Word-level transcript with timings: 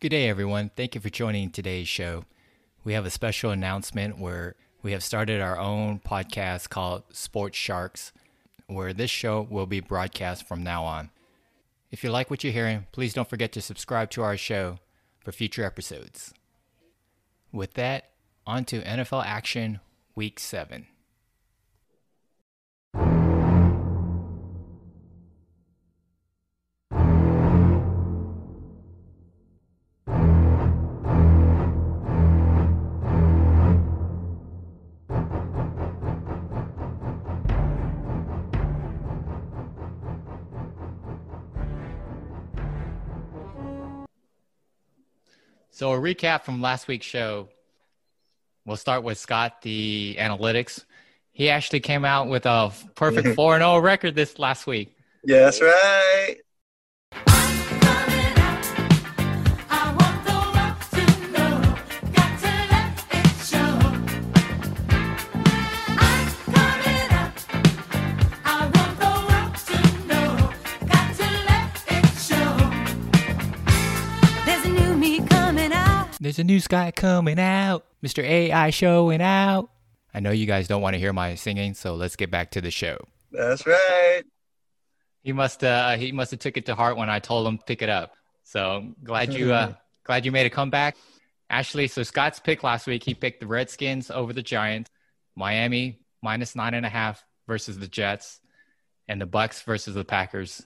Good 0.00 0.08
day, 0.08 0.30
everyone. 0.30 0.70
Thank 0.74 0.94
you 0.94 1.00
for 1.02 1.10
joining 1.10 1.50
today's 1.50 1.86
show. 1.86 2.24
We 2.84 2.94
have 2.94 3.04
a 3.04 3.10
special 3.10 3.50
announcement 3.50 4.18
where 4.18 4.54
we 4.80 4.92
have 4.92 5.04
started 5.04 5.42
our 5.42 5.58
own 5.58 5.98
podcast 5.98 6.70
called 6.70 7.02
Sports 7.12 7.58
Sharks, 7.58 8.10
where 8.66 8.94
this 8.94 9.10
show 9.10 9.46
will 9.50 9.66
be 9.66 9.80
broadcast 9.80 10.48
from 10.48 10.62
now 10.62 10.84
on. 10.84 11.10
If 11.90 12.02
you 12.02 12.10
like 12.10 12.30
what 12.30 12.42
you're 12.42 12.50
hearing, 12.50 12.86
please 12.92 13.12
don't 13.12 13.28
forget 13.28 13.52
to 13.52 13.60
subscribe 13.60 14.08
to 14.12 14.22
our 14.22 14.38
show 14.38 14.78
for 15.22 15.32
future 15.32 15.66
episodes. 15.66 16.32
With 17.52 17.74
that, 17.74 18.08
on 18.46 18.64
to 18.64 18.80
NFL 18.80 19.26
action 19.26 19.80
week 20.14 20.40
7. 20.40 20.86
So, 45.80 45.94
a 45.94 45.98
recap 45.98 46.42
from 46.42 46.60
last 46.60 46.88
week's 46.88 47.06
show. 47.06 47.48
We'll 48.66 48.76
start 48.76 49.02
with 49.02 49.16
Scott, 49.16 49.62
the 49.62 50.14
analytics. 50.18 50.84
He 51.32 51.48
actually 51.48 51.80
came 51.80 52.04
out 52.04 52.28
with 52.28 52.44
a 52.44 52.70
perfect 52.96 53.28
4 53.34 53.56
0 53.56 53.78
record 53.78 54.14
this 54.14 54.38
last 54.38 54.66
week. 54.66 54.94
Yeah, 55.24 55.40
that's 55.40 55.62
right. 55.62 56.36
A 76.40 76.44
new 76.44 76.58
Scott 76.58 76.96
coming 76.96 77.38
out. 77.38 77.86
Mr. 78.02 78.24
AI 78.24 78.70
showing 78.70 79.22
out. 79.22 79.70
I 80.12 80.20
know 80.20 80.30
you 80.30 80.46
guys 80.46 80.66
don't 80.66 80.82
want 80.82 80.94
to 80.94 80.98
hear 80.98 81.12
my 81.12 81.34
singing, 81.36 81.74
so 81.74 81.94
let's 81.94 82.16
get 82.16 82.30
back 82.30 82.52
to 82.52 82.60
the 82.60 82.70
show. 82.70 82.98
That's 83.30 83.66
right. 83.66 84.22
He 85.22 85.32
must 85.32 85.62
uh 85.62 85.96
he 85.96 86.12
must 86.12 86.30
have 86.32 86.40
took 86.40 86.56
it 86.56 86.66
to 86.66 86.74
heart 86.74 86.96
when 86.96 87.10
I 87.10 87.18
told 87.18 87.46
him 87.46 87.58
to 87.58 87.64
pick 87.64 87.82
it 87.82 87.88
up. 87.88 88.14
So 88.42 88.94
glad 89.04 89.34
you 89.34 89.52
uh 89.52 89.74
glad 90.04 90.24
you 90.24 90.32
made 90.32 90.46
a 90.46 90.50
comeback. 90.50 90.96
Ashley, 91.48 91.88
so 91.88 92.02
Scott's 92.02 92.40
pick 92.40 92.62
last 92.62 92.86
week, 92.86 93.04
he 93.04 93.12
picked 93.12 93.40
the 93.40 93.46
Redskins 93.46 94.10
over 94.10 94.32
the 94.32 94.42
Giants, 94.42 94.90
Miami 95.36 96.00
minus 96.22 96.56
nine 96.56 96.74
and 96.74 96.86
a 96.86 96.88
half 96.88 97.24
versus 97.46 97.78
the 97.78 97.88
Jets, 97.88 98.40
and 99.08 99.20
the 99.20 99.26
Bucks 99.26 99.62
versus 99.62 99.94
the 99.94 100.04
Packers. 100.04 100.64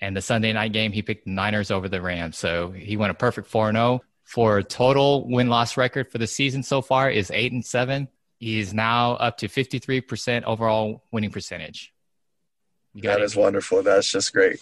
And 0.00 0.14
the 0.14 0.20
Sunday 0.20 0.52
night 0.52 0.72
game, 0.72 0.92
he 0.92 1.02
picked 1.02 1.24
the 1.24 1.30
Niners 1.30 1.70
over 1.70 1.88
the 1.88 2.02
Rams. 2.02 2.36
So 2.36 2.70
he 2.70 2.96
went 2.96 3.12
a 3.12 3.14
perfect 3.14 3.48
4 3.48 3.72
0 3.72 4.00
for 4.26 4.60
total 4.60 5.26
win 5.28 5.48
loss 5.48 5.76
record 5.76 6.10
for 6.10 6.18
the 6.18 6.26
season 6.26 6.62
so 6.62 6.82
far 6.82 7.08
is 7.08 7.30
eight 7.30 7.52
and 7.52 7.64
seven. 7.64 8.08
He 8.38 8.58
is 8.58 8.74
now 8.74 9.12
up 9.12 9.38
to 9.38 9.48
53% 9.48 10.42
overall 10.42 11.04
winning 11.10 11.30
percentage. 11.30 11.94
That 12.96 13.20
is 13.20 13.36
wonderful. 13.36 13.82
That's 13.82 14.10
just 14.10 14.32
great. 14.32 14.58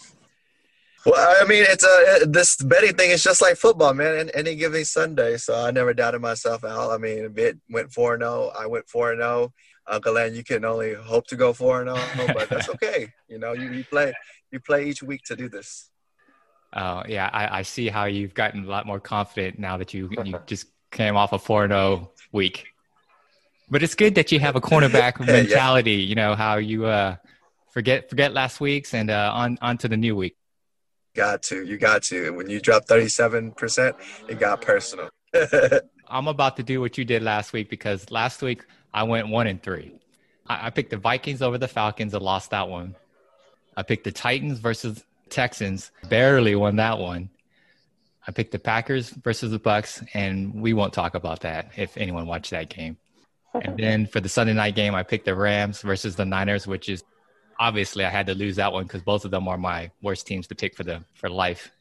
Well, 1.06 1.36
I 1.40 1.46
mean, 1.46 1.64
it's 1.68 1.84
a 1.84 2.26
this 2.26 2.56
betting 2.56 2.96
thing 2.96 3.10
is 3.10 3.22
just 3.22 3.42
like 3.42 3.56
football, 3.56 3.94
man. 3.94 4.20
And 4.20 4.30
any 4.34 4.54
given 4.54 4.84
Sunday, 4.84 5.36
so 5.36 5.54
I 5.54 5.70
never 5.70 5.92
doubted 5.92 6.20
myself 6.20 6.64
out. 6.64 6.90
I 6.90 6.98
mean, 6.98 7.32
it 7.36 7.58
went 7.68 7.92
four 7.92 8.14
and 8.14 8.22
zero. 8.22 8.50
I 8.58 8.66
went 8.66 8.88
four 8.88 9.12
and 9.12 9.20
zero. 9.20 9.52
Uncle 9.86 10.14
Len, 10.14 10.34
you 10.34 10.42
can 10.42 10.64
only 10.64 10.94
hope 10.94 11.26
to 11.26 11.36
go 11.36 11.52
four 11.52 11.82
and 11.82 11.94
zero, 11.94 12.28
but 12.34 12.48
that's 12.48 12.68
okay. 12.76 13.12
You 13.28 13.38
know, 13.38 13.52
you, 13.52 13.70
you 13.70 13.84
play 13.84 14.14
you 14.50 14.60
play 14.60 14.86
each 14.86 15.02
week 15.02 15.22
to 15.24 15.36
do 15.36 15.48
this. 15.48 15.90
Oh 16.74 17.04
yeah, 17.08 17.30
I, 17.32 17.58
I, 17.58 17.62
see 17.62 17.88
how 17.88 18.06
you've 18.06 18.34
gotten 18.34 18.64
a 18.64 18.68
lot 18.68 18.84
more 18.84 18.98
confident 18.98 19.60
now 19.60 19.76
that 19.76 19.94
you 19.94 20.10
you 20.24 20.40
just 20.46 20.66
came 20.90 21.16
off 21.16 21.32
a 21.32 21.38
4-0 21.38 22.08
week. 22.32 22.66
But 23.70 23.82
it's 23.82 23.94
good 23.94 24.16
that 24.16 24.32
you 24.32 24.40
have 24.40 24.56
a 24.56 24.60
cornerback 24.60 25.20
mentality. 25.26 25.92
yeah. 25.92 26.08
You 26.08 26.14
know 26.16 26.34
how 26.34 26.56
you 26.56 26.86
uh, 26.86 27.16
forget 27.70 28.10
forget 28.10 28.32
last 28.32 28.60
week's 28.60 28.92
and 28.92 29.10
uh, 29.10 29.30
on 29.34 29.58
on 29.62 29.78
to 29.78 29.88
the 29.88 29.96
new 29.96 30.16
week. 30.16 30.36
Got 31.14 31.42
to, 31.44 31.64
you 31.64 31.78
got 31.78 32.02
to. 32.04 32.30
When 32.30 32.50
you 32.50 32.60
drop 32.60 32.86
thirty 32.86 33.08
seven 33.08 33.52
percent, 33.52 33.94
it 34.28 34.40
got 34.40 34.60
personal. 34.60 35.10
I'm 36.08 36.28
about 36.28 36.56
to 36.56 36.62
do 36.62 36.80
what 36.80 36.98
you 36.98 37.04
did 37.04 37.22
last 37.22 37.52
week 37.52 37.70
because 37.70 38.10
last 38.10 38.42
week 38.42 38.64
I 38.92 39.04
went 39.04 39.28
one 39.28 39.46
and 39.46 39.62
three. 39.62 39.94
I, 40.46 40.66
I 40.66 40.70
picked 40.70 40.90
the 40.90 40.96
Vikings 40.96 41.40
over 41.40 41.56
the 41.56 41.68
Falcons 41.68 42.14
and 42.14 42.22
lost 42.22 42.50
that 42.50 42.68
one. 42.68 42.96
I 43.76 43.82
picked 43.82 44.04
the 44.04 44.12
Titans 44.12 44.58
versus 44.58 45.04
Texans 45.34 45.90
barely 46.08 46.54
won 46.54 46.76
that 46.76 46.98
one. 46.98 47.28
I 48.26 48.30
picked 48.30 48.52
the 48.52 48.58
Packers 48.58 49.10
versus 49.10 49.50
the 49.50 49.58
Bucks, 49.58 50.02
and 50.14 50.62
we 50.62 50.72
won't 50.72 50.92
talk 50.92 51.14
about 51.14 51.40
that 51.40 51.72
if 51.76 51.96
anyone 51.96 52.26
watched 52.26 52.52
that 52.52 52.70
game. 52.70 52.96
And 53.52 53.76
then 53.78 54.06
for 54.06 54.20
the 54.20 54.28
Sunday 54.28 54.54
night 54.54 54.76
game, 54.76 54.94
I 54.94 55.02
picked 55.02 55.24
the 55.24 55.34
Rams 55.34 55.82
versus 55.82 56.14
the 56.14 56.24
Niners, 56.24 56.66
which 56.68 56.88
is 56.88 57.02
obviously 57.58 58.04
I 58.04 58.10
had 58.10 58.26
to 58.26 58.34
lose 58.34 58.56
that 58.56 58.72
one 58.72 58.84
because 58.84 59.02
both 59.02 59.24
of 59.24 59.32
them 59.32 59.48
are 59.48 59.58
my 59.58 59.90
worst 60.00 60.26
teams 60.26 60.46
to 60.46 60.54
pick 60.54 60.76
for 60.76 60.84
the 60.84 61.04
for 61.14 61.28
life. 61.28 61.72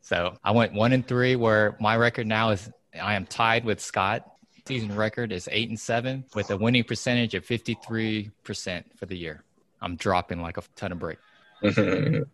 So 0.00 0.36
I 0.42 0.52
went 0.52 0.72
one 0.72 0.92
and 0.92 1.06
three, 1.06 1.36
where 1.36 1.76
my 1.80 1.96
record 1.96 2.26
now 2.26 2.50
is 2.50 2.70
I 3.00 3.14
am 3.14 3.26
tied 3.26 3.66
with 3.66 3.80
Scott. 3.80 4.30
Season 4.66 4.96
record 4.96 5.30
is 5.30 5.46
eight 5.52 5.68
and 5.68 5.78
seven 5.78 6.24
with 6.34 6.50
a 6.50 6.56
winning 6.56 6.84
percentage 6.84 7.34
of 7.34 7.44
fifty 7.44 7.76
three 7.86 8.30
percent 8.44 8.98
for 8.98 9.04
the 9.04 9.16
year. 9.16 9.44
I'm 9.82 9.96
dropping 9.96 10.40
like 10.40 10.56
a 10.56 10.62
ton 10.74 10.92
of 10.92 10.98
brick. 10.98 11.18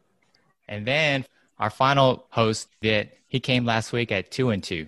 And 0.70 0.86
then 0.86 1.26
our 1.58 1.68
final 1.68 2.24
host 2.30 2.68
that 2.80 3.10
he 3.26 3.40
came 3.40 3.66
last 3.66 3.92
week 3.92 4.10
at 4.10 4.30
two 4.30 4.50
and 4.50 4.62
two. 4.62 4.86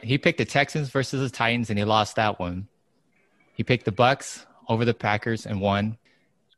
He 0.00 0.18
picked 0.18 0.38
the 0.38 0.44
Texans 0.44 0.90
versus 0.90 1.20
the 1.20 1.34
Titans 1.34 1.70
and 1.70 1.78
he 1.78 1.84
lost 1.84 2.16
that 2.16 2.38
one. 2.38 2.68
He 3.54 3.64
picked 3.64 3.86
the 3.86 3.92
Bucks 3.92 4.46
over 4.68 4.84
the 4.84 4.94
Packers 4.94 5.46
and 5.46 5.60
won. 5.60 5.96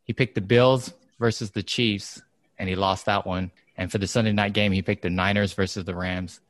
He 0.05 0.13
picked 0.13 0.35
the 0.35 0.41
Bills 0.41 0.93
versus 1.21 1.53
the 1.53 1.63
Chiefs 1.63 2.21
and 2.59 2.69
he 2.69 2.75
lost 2.75 3.07
that 3.07 3.25
one. 3.25 3.53
And 3.77 3.91
for 3.91 3.99
the 3.99 4.07
Sunday 4.07 4.33
night 4.33 4.53
game, 4.53 4.73
he 4.73 4.83
picked 4.83 5.03
the 5.03 5.11
Niners 5.11 5.53
versus 5.53 5.85
the 5.85 5.95
Rams 5.95 6.41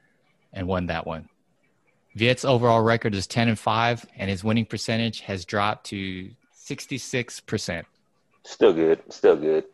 and 0.52 0.66
won 0.66 0.86
that 0.86 1.06
one. 1.06 1.28
Viet's 2.14 2.46
overall 2.46 2.80
record 2.80 3.14
is 3.14 3.26
10 3.26 3.48
and 3.48 3.58
5 3.58 4.06
and 4.16 4.30
his 4.30 4.42
winning 4.42 4.64
percentage 4.64 5.20
has 5.20 5.44
dropped 5.44 5.86
to 5.86 6.30
66%. 6.56 7.84
Still 8.44 8.72
good. 8.72 9.02
Still 9.12 9.36
good. 9.36 9.64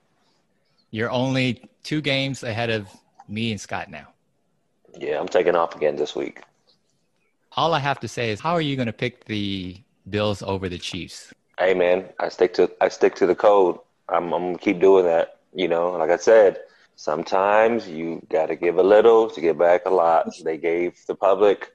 You're 0.91 1.11
only 1.11 1.63
two 1.83 2.01
games 2.01 2.43
ahead 2.43 2.71
of 2.71 2.89
me 3.29 3.51
and 3.51 3.61
Scott 3.61 3.91
now. 3.91 4.09
Yeah, 4.99 5.19
I'm 5.21 5.29
taking 5.29 5.55
off 5.57 5.75
again 5.75 5.97
this 5.97 6.15
week. 6.15 6.43
All 7.57 7.75
I 7.75 7.79
have 7.79 8.01
to 8.01 8.09
say 8.09 8.31
is, 8.31 8.41
how 8.41 8.53
are 8.55 8.61
you 8.61 8.77
going 8.77 8.87
to 8.87 8.93
pick 8.93 9.25
the 9.25 9.77
Bills 10.09 10.43
over 10.43 10.69
the 10.69 10.79
Chiefs? 10.79 11.33
Hey, 11.59 11.75
man, 11.75 12.09
I 12.19 12.29
stick 12.29 12.55
to 12.55 12.71
I 12.81 12.89
stick 12.89 13.15
to 13.17 13.27
the 13.27 13.35
code. 13.35 13.79
I'm, 14.09 14.33
I'm 14.33 14.43
gonna 14.43 14.59
keep 14.59 14.81
doing 14.81 15.05
that. 15.05 15.39
You 15.55 15.69
know, 15.69 15.93
like 15.93 16.11
I 16.11 16.17
said, 16.17 16.61
sometimes 16.97 17.89
you 17.89 18.27
got 18.31 18.47
to 18.47 18.57
give 18.57 18.79
a 18.79 18.83
little 18.83 19.29
to 19.31 19.41
get 19.41 19.59
back 19.59 19.83
a 19.87 19.91
lot. 19.91 20.29
They 20.43 20.57
gave 20.57 20.99
the 21.07 21.15
public 21.15 21.73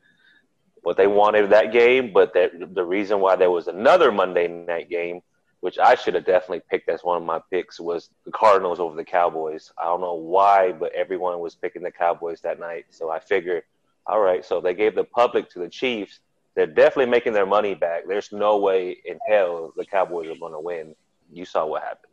what 0.81 0.97
they 0.97 1.07
wanted 1.07 1.49
that 1.49 1.71
game, 1.71 2.11
but 2.13 2.33
that 2.33 2.73
the 2.73 2.83
reason 2.83 3.19
why 3.19 3.35
there 3.35 3.51
was 3.51 3.67
another 3.67 4.11
Monday 4.11 4.47
night 4.47 4.89
game 4.89 5.21
which 5.61 5.79
I 5.79 5.95
should 5.95 6.13
have 6.13 6.25
definitely 6.25 6.61
picked 6.69 6.89
as 6.89 7.03
one 7.03 7.17
of 7.17 7.23
my 7.23 7.41
picks, 7.51 7.79
was 7.79 8.09
the 8.25 8.31
Cardinals 8.31 8.79
over 8.79 8.95
the 8.95 9.03
Cowboys. 9.03 9.71
I 9.77 9.85
don't 9.85 10.01
know 10.01 10.13
why, 10.13 10.71
but 10.71 10.93
everyone 10.93 11.39
was 11.39 11.55
picking 11.55 11.81
the 11.81 11.91
Cowboys 11.91 12.41
that 12.41 12.59
night. 12.59 12.85
So 12.89 13.09
I 13.09 13.19
figured, 13.19 13.63
all 14.05 14.19
right, 14.19 14.45
so 14.45 14.61
they 14.61 14.73
gave 14.73 14.95
the 14.95 15.03
public 15.03 15.49
to 15.51 15.59
the 15.59 15.69
Chiefs. 15.69 16.19
They're 16.55 16.67
definitely 16.67 17.11
making 17.11 17.33
their 17.33 17.45
money 17.45 17.75
back. 17.75 18.03
There's 18.07 18.31
no 18.31 18.57
way 18.57 18.97
in 19.05 19.19
hell 19.27 19.73
the 19.75 19.85
Cowboys 19.85 20.29
are 20.29 20.39
going 20.39 20.53
to 20.53 20.59
win. 20.59 20.95
You 21.31 21.45
saw 21.45 21.65
what 21.65 21.83
happened. 21.83 22.11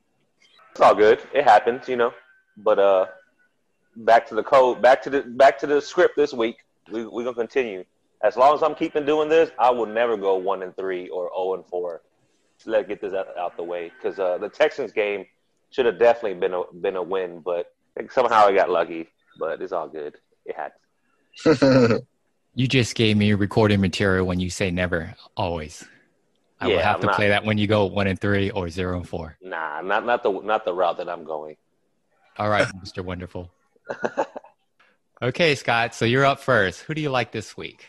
It's 0.72 0.80
all 0.80 0.94
good. 0.94 1.20
It 1.32 1.44
happens, 1.44 1.88
you 1.88 1.96
know. 1.96 2.12
But 2.56 2.78
uh, 2.78 3.06
back 3.96 4.26
to 4.28 4.34
the 4.34 4.42
code, 4.42 4.82
back 4.82 5.02
to 5.02 5.10
the 5.10 5.22
back 5.22 5.58
to 5.60 5.66
the 5.66 5.80
script 5.80 6.16
this 6.16 6.32
week. 6.32 6.56
We 6.90 7.06
we're 7.06 7.24
gonna 7.24 7.34
continue. 7.34 7.84
As 8.22 8.36
long 8.36 8.54
as 8.54 8.62
I'm 8.62 8.74
keeping 8.74 9.06
doing 9.06 9.28
this, 9.28 9.50
I 9.58 9.70
will 9.70 9.86
never 9.86 10.16
go 10.16 10.36
one 10.36 10.62
and 10.62 10.74
three 10.76 11.08
or 11.08 11.24
zero 11.24 11.30
oh 11.34 11.54
and 11.54 11.64
four 11.66 12.02
let 12.66 12.88
get 12.88 13.00
this 13.00 13.12
out, 13.12 13.36
out 13.36 13.56
the 13.56 13.62
way 13.62 13.90
because 13.96 14.18
uh, 14.18 14.38
the 14.38 14.48
Texans 14.48 14.92
game 14.92 15.26
should 15.70 15.86
have 15.86 15.98
definitely 15.98 16.34
been 16.34 16.54
a 16.54 16.62
been 16.80 16.96
a 16.96 17.02
win, 17.02 17.40
but 17.40 17.72
somehow 18.10 18.46
I 18.46 18.54
got 18.54 18.70
lucky. 18.70 19.08
But 19.38 19.60
it's 19.60 19.72
all 19.72 19.88
good. 19.88 20.16
It 20.46 20.56
had. 20.56 20.72
you 22.54 22.68
just 22.68 22.94
gave 22.94 23.16
me 23.16 23.32
recording 23.32 23.80
material 23.80 24.26
when 24.26 24.38
you 24.38 24.50
say 24.50 24.70
never, 24.70 25.14
always. 25.36 25.84
I 26.60 26.68
yeah, 26.68 26.76
will 26.76 26.82
have 26.82 27.00
to 27.00 27.06
not, 27.06 27.16
play 27.16 27.28
that 27.28 27.44
when 27.44 27.58
you 27.58 27.66
go 27.66 27.86
one 27.86 28.06
and 28.06 28.18
three 28.18 28.50
or 28.50 28.68
zero 28.68 28.96
and 28.96 29.08
four. 29.08 29.36
Nah, 29.42 29.80
not 29.80 30.06
not 30.06 30.22
the 30.22 30.30
not 30.30 30.64
the 30.64 30.72
route 30.72 30.98
that 30.98 31.08
I'm 31.08 31.24
going. 31.24 31.56
All 32.38 32.48
right, 32.48 32.66
Mr. 32.84 33.04
Wonderful. 33.04 33.50
Okay, 35.22 35.54
Scott. 35.54 35.94
So 35.94 36.04
you're 36.04 36.24
up 36.24 36.40
first. 36.40 36.80
Who 36.82 36.94
do 36.94 37.00
you 37.00 37.10
like 37.10 37.32
this 37.32 37.56
week? 37.56 37.86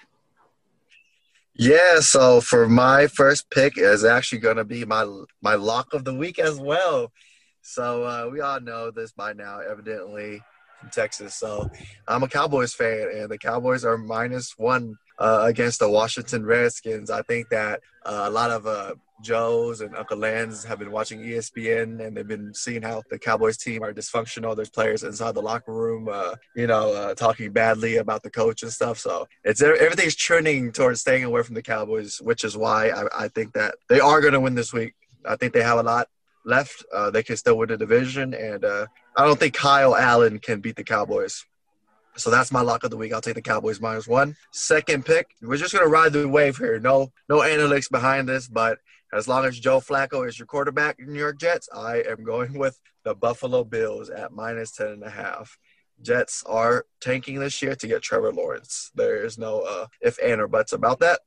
Yeah, 1.58 2.02
so 2.02 2.42
for 2.42 2.68
my 2.68 3.08
first 3.08 3.50
pick 3.50 3.78
is 3.78 4.04
actually 4.04 4.40
going 4.40 4.58
to 4.58 4.66
be 4.66 4.84
my 4.84 5.06
my 5.42 5.56
lock 5.56 5.94
of 5.94 6.04
the 6.04 6.14
week 6.14 6.38
as 6.38 6.60
well. 6.60 7.14
So 7.62 8.04
uh, 8.04 8.30
we 8.32 8.42
all 8.42 8.60
know 8.60 8.92
this 8.92 9.14
by 9.14 9.32
now, 9.32 9.60
evidently 9.60 10.44
from 10.80 10.90
Texas. 10.90 11.34
So 11.36 11.70
I'm 12.10 12.24
a 12.24 12.28
Cowboys 12.28 12.74
fan, 12.74 13.10
and 13.16 13.30
the 13.30 13.38
Cowboys 13.38 13.86
are 13.86 13.98
minus 13.98 14.54
one 14.58 14.98
uh, 15.20 15.44
against 15.44 15.80
the 15.80 15.90
Washington 15.90 16.46
Redskins. 16.46 17.10
I 17.10 17.22
think 17.24 17.50
that 17.50 17.82
uh, 18.06 18.26
a 18.26 18.30
lot 18.30 18.52
of 18.52 18.68
uh, 18.68 18.96
Joes 19.22 19.82
and 19.82 19.96
Uncle 19.96 20.18
Lans 20.18 20.64
have 20.66 20.80
been 20.80 20.92
watching 20.92 21.20
ESPN 21.20 22.06
and 22.06 22.16
they've 22.16 22.28
been 22.28 22.54
seeing 22.54 22.82
how 22.82 23.02
the 23.10 23.18
Cowboys 23.18 23.58
team 23.58 23.84
are 23.84 23.94
dysfunctional. 23.94 24.56
There's 24.56 24.70
players 24.70 25.04
inside 25.04 25.34
the 25.34 25.42
locker 25.42 25.74
room, 25.74 26.10
uh, 26.12 26.36
you 26.56 26.68
know, 26.68 26.94
uh, 26.94 27.16
talking 27.16 27.52
badly 27.52 27.98
about 27.98 28.24
the 28.24 28.30
coach 28.30 28.64
and 28.64 28.72
stuff. 28.72 29.00
So 29.00 29.28
it's 29.44 29.62
everything's 29.62 30.16
trending 30.16 30.72
towards 30.72 31.02
staying 31.02 31.24
away 31.24 31.44
from 31.44 31.56
the 31.56 31.62
Cowboys, 31.62 32.20
which 32.22 32.44
is 32.44 32.58
why 32.58 32.90
I, 32.90 33.26
I 33.26 33.28
think 33.30 33.54
that 33.54 33.76
they 33.90 34.00
are 34.00 34.22
going 34.22 34.34
to 34.34 34.42
win 34.42 34.56
this 34.56 34.74
week. 34.74 34.94
I 35.26 35.36
think 35.36 35.54
they 35.54 35.64
have 35.64 35.80
a 35.80 35.84
lot 35.84 36.08
left. 36.46 36.86
Uh, 36.94 37.10
they 37.10 37.24
can 37.24 37.38
still 37.38 37.58
win 37.58 37.70
the 37.70 37.78
division, 37.78 38.34
and 38.34 38.64
uh, 38.64 38.86
I 39.16 39.26
don't 39.26 39.40
think 39.40 39.56
Kyle 39.56 39.96
Allen 39.96 40.40
can 40.40 40.60
beat 40.60 40.76
the 40.76 40.84
Cowboys. 40.84 41.46
So 42.18 42.30
that's 42.30 42.52
my 42.52 42.62
lock 42.62 42.84
of 42.84 42.92
the 42.92 42.98
week. 42.98 43.14
I'll 43.14 43.22
take 43.22 43.36
the 43.36 43.42
Cowboys 43.42 43.82
minus 43.82 44.08
one. 44.08 44.36
Second 44.52 45.06
pick, 45.06 45.36
we're 45.42 45.58
just 45.58 45.74
gonna 45.74 45.88
ride 45.88 46.14
the 46.14 46.28
wave 46.28 46.58
here. 46.58 46.80
No, 46.80 47.12
no 47.28 47.40
analytics 47.40 47.90
behind 47.90 48.30
this, 48.30 48.48
but 48.48 48.80
as 49.14 49.28
long 49.28 49.46
as 49.46 49.60
Joe 49.60 49.80
Flacco 49.80 50.28
is 50.28 50.38
your 50.40 50.46
quarterback 50.46 50.98
in 51.00 51.12
New 51.12 51.20
York 51.20 51.40
Jets, 51.40 51.70
I 51.74 52.04
am 52.08 52.24
going 52.24 52.54
with 52.60 52.80
the 53.04 53.16
Buffalo 53.16 53.64
Bills 53.64 54.10
at 54.10 54.32
minus 54.32 54.72
ten 54.72 54.88
and 54.88 55.04
a 55.04 55.10
half. 55.10 55.58
Jets 56.02 56.44
are 56.46 56.86
tanking 57.00 57.40
this 57.40 57.62
year 57.62 57.76
to 57.76 57.88
get 57.88 58.02
Trevor 58.02 58.34
Lawrence. 58.34 58.92
There 58.96 59.24
is 59.24 59.38
no 59.38 59.62
uh, 59.62 59.88
if, 60.02 60.18
and, 60.24 60.42
or 60.42 60.48
buts 60.48 60.74
about 60.74 61.00
that. 61.00 61.22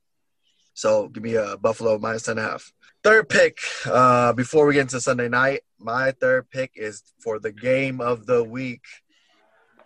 So 0.75 1.09
give 1.09 1.23
me 1.23 1.35
a 1.35 1.57
Buffalo 1.57 1.99
minus 1.99 2.23
ten 2.23 2.39
and 2.39 2.47
a 2.47 2.51
half. 2.51 2.73
Third 3.05 3.29
pick, 3.29 3.59
uh, 3.87 4.33
before 4.33 4.67
we 4.67 4.75
get 4.75 4.83
into 4.83 5.01
Sunday 5.01 5.29
night, 5.29 5.61
my 5.79 6.11
third 6.13 6.51
pick 6.51 6.73
is 6.75 7.03
for 7.21 7.39
the 7.39 7.53
game 7.53 8.01
of 8.01 8.27
the 8.27 8.43
week. 8.43 8.83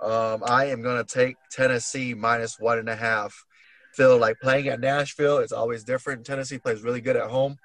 Um, 0.02 0.43
I 0.46 0.66
am 0.66 0.82
going 0.82 1.04
to 1.04 1.14
take 1.14 1.37
Tennessee 1.50 2.12
minus 2.14 2.58
one 2.58 2.78
and 2.78 2.88
a 2.88 2.96
half. 2.96 3.44
Feel 3.94 4.19
like 4.19 4.40
playing 4.40 4.69
at 4.69 4.81
Nashville 4.81 5.38
is 5.38 5.52
always 5.52 5.84
different. 5.84 6.26
Tennessee 6.26 6.58
plays 6.58 6.82
really 6.82 7.00
good 7.00 7.16
at 7.16 7.31
home. 7.31 7.56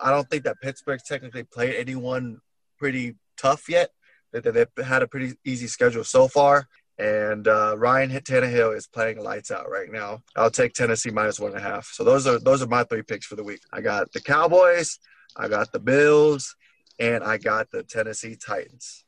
I 0.00 0.10
don't 0.10 0.28
think 0.28 0.44
that 0.44 0.60
Pittsburgh 0.60 1.00
technically 1.04 1.44
played 1.44 1.74
anyone 1.74 2.40
pretty 2.78 3.16
tough 3.36 3.68
yet. 3.68 3.90
They, 4.32 4.40
they've 4.40 4.68
had 4.84 5.02
a 5.02 5.08
pretty 5.08 5.34
easy 5.44 5.66
schedule 5.66 6.04
so 6.04 6.26
far. 6.28 6.68
And 6.96 7.48
uh, 7.48 7.74
Ryan 7.76 8.10
Tannehill 8.10 8.76
is 8.76 8.86
playing 8.86 9.20
lights 9.20 9.50
out 9.50 9.68
right 9.68 9.90
now. 9.90 10.22
I'll 10.36 10.50
take 10.50 10.74
Tennessee 10.74 11.10
minus 11.10 11.40
one 11.40 11.50
and 11.50 11.58
a 11.58 11.62
half. 11.62 11.86
So 11.86 12.04
those 12.04 12.26
are 12.26 12.38
those 12.38 12.62
are 12.62 12.68
my 12.68 12.84
three 12.84 13.02
picks 13.02 13.26
for 13.26 13.34
the 13.34 13.42
week. 13.42 13.62
I 13.72 13.80
got 13.80 14.12
the 14.12 14.20
Cowboys, 14.20 15.00
I 15.36 15.48
got 15.48 15.72
the 15.72 15.80
Bills, 15.80 16.54
and 17.00 17.24
I 17.24 17.38
got 17.38 17.72
the 17.72 17.82
Tennessee 17.82 18.36
Titans. 18.36 19.03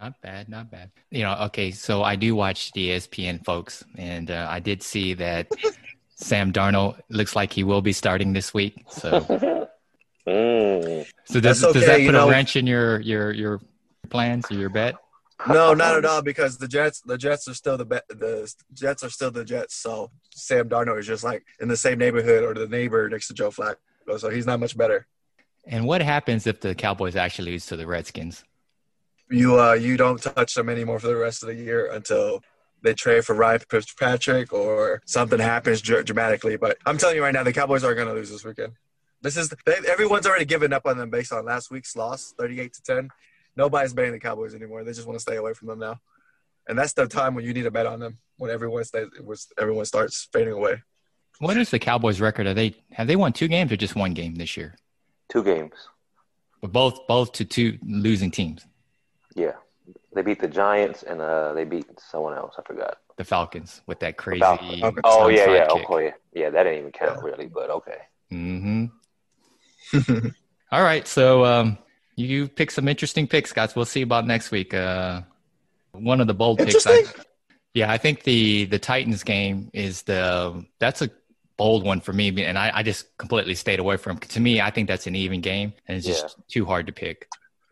Not 0.00 0.18
bad, 0.22 0.48
not 0.48 0.70
bad. 0.70 0.90
You 1.10 1.24
know, 1.24 1.36
okay, 1.46 1.70
so 1.70 2.02
I 2.02 2.16
do 2.16 2.34
watch 2.34 2.72
the 2.72 2.90
ESPN 2.90 3.44
folks, 3.44 3.84
and 3.98 4.30
uh, 4.30 4.46
I 4.48 4.58
did 4.58 4.82
see 4.82 5.12
that 5.14 5.48
Sam 6.14 6.52
Darnold 6.52 6.98
looks 7.10 7.36
like 7.36 7.52
he 7.52 7.64
will 7.64 7.82
be 7.82 7.92
starting 7.92 8.32
this 8.32 8.54
week. 8.54 8.82
So, 8.88 9.20
mm. 10.26 11.06
so 11.24 11.40
does, 11.40 11.62
okay, 11.62 11.72
does 11.78 11.86
that 11.86 12.00
put 12.00 12.12
know, 12.12 12.28
a 12.28 12.30
wrench 12.30 12.56
in 12.56 12.66
your 12.66 13.00
your 13.00 13.32
your 13.32 13.60
plans 14.08 14.50
or 14.50 14.54
your 14.54 14.70
bet? 14.70 14.94
No, 15.46 15.74
not 15.74 15.96
at 15.96 16.06
all. 16.06 16.22
Because 16.22 16.56
the 16.56 16.68
Jets, 16.68 17.02
the 17.02 17.18
Jets 17.18 17.46
are 17.46 17.54
still 17.54 17.76
the 17.76 17.84
the 18.08 18.50
Jets 18.72 19.04
are 19.04 19.10
still 19.10 19.30
the 19.30 19.44
Jets. 19.44 19.76
So 19.76 20.10
Sam 20.30 20.66
Darnold 20.66 20.98
is 20.98 21.06
just 21.06 21.24
like 21.24 21.44
in 21.60 21.68
the 21.68 21.76
same 21.76 21.98
neighborhood 21.98 22.42
or 22.42 22.54
the 22.54 22.68
neighbor 22.68 23.06
next 23.10 23.28
to 23.28 23.34
Joe 23.34 23.50
Flacco. 23.50 23.76
So 24.18 24.30
he's 24.30 24.46
not 24.46 24.60
much 24.60 24.78
better. 24.78 25.06
And 25.66 25.86
what 25.86 26.00
happens 26.00 26.46
if 26.46 26.60
the 26.60 26.74
Cowboys 26.74 27.16
actually 27.16 27.52
lose 27.52 27.66
to 27.66 27.76
the 27.76 27.86
Redskins? 27.86 28.44
You 29.30 29.60
uh 29.60 29.74
you 29.74 29.96
don't 29.96 30.20
touch 30.20 30.54
them 30.54 30.68
anymore 30.68 30.98
for 30.98 31.06
the 31.06 31.16
rest 31.16 31.42
of 31.42 31.48
the 31.48 31.54
year 31.54 31.90
until 31.92 32.42
they 32.82 32.94
trade 32.94 33.24
for 33.24 33.34
Ryan 33.34 33.60
Fitzpatrick 33.70 34.52
or 34.52 35.02
something 35.06 35.38
happens 35.38 35.80
dr- 35.82 36.04
dramatically. 36.04 36.56
But 36.56 36.78
I'm 36.86 36.98
telling 36.98 37.16
you 37.16 37.22
right 37.22 37.34
now, 37.34 37.42
the 37.42 37.52
Cowboys 37.52 37.84
are 37.84 37.94
going 37.94 38.08
to 38.08 38.14
lose 38.14 38.30
this 38.30 38.44
weekend. 38.44 38.72
This 39.22 39.36
is 39.36 39.52
they, 39.66 39.76
everyone's 39.86 40.26
already 40.26 40.46
given 40.46 40.72
up 40.72 40.86
on 40.86 40.96
them 40.96 41.10
based 41.10 41.32
on 41.32 41.44
last 41.44 41.70
week's 41.70 41.94
loss, 41.94 42.34
38 42.38 42.72
to 42.72 42.82
10 42.82 43.10
nobody's 43.56 43.92
betting 43.92 44.12
the 44.12 44.18
Cowboys 44.18 44.54
anymore. 44.54 44.84
They 44.84 44.92
just 44.92 45.06
want 45.06 45.18
to 45.18 45.22
stay 45.22 45.36
away 45.36 45.54
from 45.54 45.68
them 45.68 45.78
now. 45.78 46.00
And 46.68 46.78
that's 46.78 46.92
the 46.92 47.06
time 47.06 47.34
when 47.34 47.44
you 47.44 47.52
need 47.52 47.66
a 47.66 47.70
bet 47.70 47.86
on 47.86 48.00
them 48.00 48.18
when 48.38 48.50
everyone 48.50 48.84
stays, 48.84 49.08
everyone 49.58 49.84
starts 49.84 50.28
fading 50.32 50.52
away. 50.54 50.82
What 51.38 51.56
is 51.56 51.70
the 51.70 51.78
Cowboys' 51.78 52.20
record? 52.20 52.46
Are 52.46 52.54
they 52.54 52.74
have 52.92 53.06
they 53.06 53.16
won 53.16 53.32
two 53.32 53.48
games 53.48 53.72
or 53.72 53.76
just 53.76 53.96
one 53.96 54.12
game 54.12 54.34
this 54.34 54.56
year? 54.56 54.76
Two 55.28 55.42
games. 55.42 55.74
But 56.60 56.72
both 56.72 57.06
both 57.06 57.32
to 57.32 57.44
two 57.44 57.78
losing 57.82 58.30
teams. 58.30 58.66
Yeah, 59.34 59.52
they 60.12 60.22
beat 60.22 60.40
the 60.40 60.48
Giants 60.48 61.02
and 61.02 61.20
uh, 61.20 61.52
they 61.52 61.64
beat 61.64 61.86
someone 61.98 62.36
else. 62.36 62.54
I 62.58 62.62
forgot. 62.62 62.98
The 63.16 63.24
Falcons 63.24 63.82
with 63.86 64.00
that 64.00 64.16
crazy. 64.16 64.42
Okay. 64.44 65.00
Oh 65.04 65.28
yeah, 65.28 65.50
yeah, 65.50 65.66
kick. 65.66 65.90
okay, 65.90 66.12
yeah. 66.32 66.50
That 66.50 66.64
didn't 66.64 66.78
even 66.78 66.92
count 66.92 67.18
yeah. 67.22 67.30
really, 67.30 67.46
but 67.46 67.70
okay. 67.70 67.98
Hmm. 68.30 68.86
All 70.72 70.82
right, 70.82 71.06
so 71.06 71.44
um, 71.44 71.78
you 72.16 72.48
pick 72.48 72.70
some 72.70 72.86
interesting 72.86 73.26
picks, 73.26 73.52
guys. 73.52 73.74
We'll 73.74 73.84
see 73.84 74.02
about 74.02 74.26
next 74.26 74.50
week. 74.50 74.72
Uh, 74.72 75.22
one 75.92 76.20
of 76.20 76.28
the 76.28 76.34
bold 76.34 76.58
picks. 76.58 76.86
I, 76.86 77.04
yeah, 77.74 77.90
I 77.90 77.98
think 77.98 78.22
the 78.22 78.66
the 78.66 78.78
Titans 78.78 79.22
game 79.22 79.70
is 79.72 80.02
the 80.02 80.64
that's 80.78 81.02
a 81.02 81.10
bold 81.56 81.84
one 81.84 82.00
for 82.00 82.12
me, 82.12 82.44
and 82.44 82.58
I, 82.58 82.70
I 82.74 82.82
just 82.82 83.16
completely 83.18 83.54
stayed 83.54 83.80
away 83.80 83.96
from. 83.96 84.18
To 84.18 84.40
me, 84.40 84.60
I 84.60 84.70
think 84.70 84.88
that's 84.88 85.06
an 85.06 85.14
even 85.14 85.40
game, 85.40 85.72
and 85.86 85.96
it's 85.96 86.06
just 86.06 86.36
yeah. 86.38 86.44
too 86.48 86.64
hard 86.64 86.86
to 86.86 86.92
pick. 86.92 87.28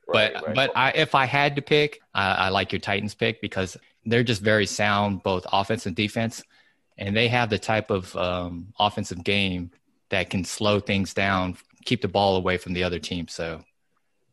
Right, 0.08 0.32
but 0.32 0.46
right. 0.46 0.54
but 0.54 0.72
I, 0.74 0.90
if 0.92 1.14
I 1.14 1.26
had 1.26 1.56
to 1.56 1.62
pick, 1.62 2.00
I, 2.14 2.32
I 2.32 2.48
like 2.48 2.72
your 2.72 2.80
Titans 2.80 3.14
pick 3.14 3.40
because 3.40 3.76
they're 4.06 4.24
just 4.24 4.40
very 4.40 4.66
sound, 4.66 5.22
both 5.22 5.46
offense 5.52 5.86
and 5.86 5.94
defense, 5.94 6.42
and 6.96 7.14
they 7.14 7.28
have 7.28 7.50
the 7.50 7.58
type 7.58 7.90
of 7.90 8.14
um, 8.16 8.72
offensive 8.78 9.22
game 9.22 9.70
that 10.08 10.30
can 10.30 10.44
slow 10.44 10.80
things 10.80 11.12
down, 11.12 11.56
keep 11.84 12.00
the 12.00 12.08
ball 12.08 12.36
away 12.36 12.56
from 12.56 12.72
the 12.72 12.82
other 12.82 12.98
team. 12.98 13.28
So 13.28 13.62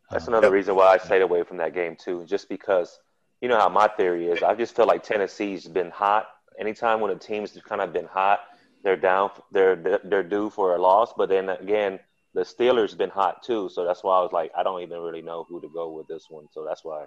that's 0.09 0.27
another 0.27 0.49
reason 0.49 0.75
why 0.75 0.93
I 0.93 0.97
stayed 0.97 1.21
away 1.21 1.43
from 1.43 1.57
that 1.57 1.73
game 1.73 1.95
too, 1.95 2.25
just 2.25 2.47
because 2.47 2.99
you 3.41 3.49
know 3.49 3.59
how 3.59 3.69
my 3.69 3.87
theory 3.87 4.27
is. 4.27 4.43
I 4.43 4.55
just 4.55 4.75
feel 4.75 4.85
like 4.85 5.03
Tennessee's 5.03 5.67
been 5.67 5.89
hot. 5.89 6.27
Anytime 6.57 7.01
when 7.01 7.11
a 7.11 7.15
team's 7.15 7.59
kind 7.67 7.81
of 7.81 7.91
been 7.91 8.05
hot, 8.05 8.41
they're 8.83 8.95
down, 8.95 9.31
they're 9.51 9.75
they're 10.03 10.23
due 10.23 10.49
for 10.49 10.75
a 10.75 10.81
loss. 10.81 11.13
But 11.17 11.29
then 11.29 11.49
again, 11.49 11.99
the 12.35 12.41
Steelers 12.41 12.95
been 12.95 13.09
hot 13.09 13.41
too, 13.43 13.69
so 13.69 13.85
that's 13.85 14.03
why 14.03 14.19
I 14.19 14.21
was 14.21 14.33
like, 14.33 14.51
I 14.55 14.61
don't 14.61 14.81
even 14.81 14.99
really 14.99 15.21
know 15.21 15.45
who 15.47 15.61
to 15.61 15.69
go 15.69 15.89
with 15.89 16.07
this 16.07 16.25
one. 16.29 16.47
So 16.51 16.65
that's 16.65 16.83
why 16.83 17.05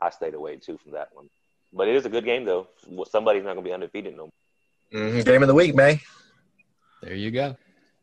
I 0.00 0.08
stayed 0.08 0.34
away 0.34 0.56
too 0.56 0.78
from 0.78 0.92
that 0.92 1.08
one. 1.12 1.28
But 1.72 1.86
it 1.86 1.94
is 1.94 2.06
a 2.06 2.08
good 2.08 2.24
game 2.24 2.46
though. 2.46 2.66
Somebody's 3.08 3.44
not 3.44 3.50
gonna 3.50 3.62
be 3.62 3.72
undefeated 3.72 4.16
no. 4.16 4.30
Mm-hmm. 4.92 5.20
Game 5.20 5.42
of 5.42 5.48
the 5.48 5.54
week, 5.54 5.74
man. 5.74 6.00
There 7.02 7.14
you 7.14 7.30
go. 7.30 7.56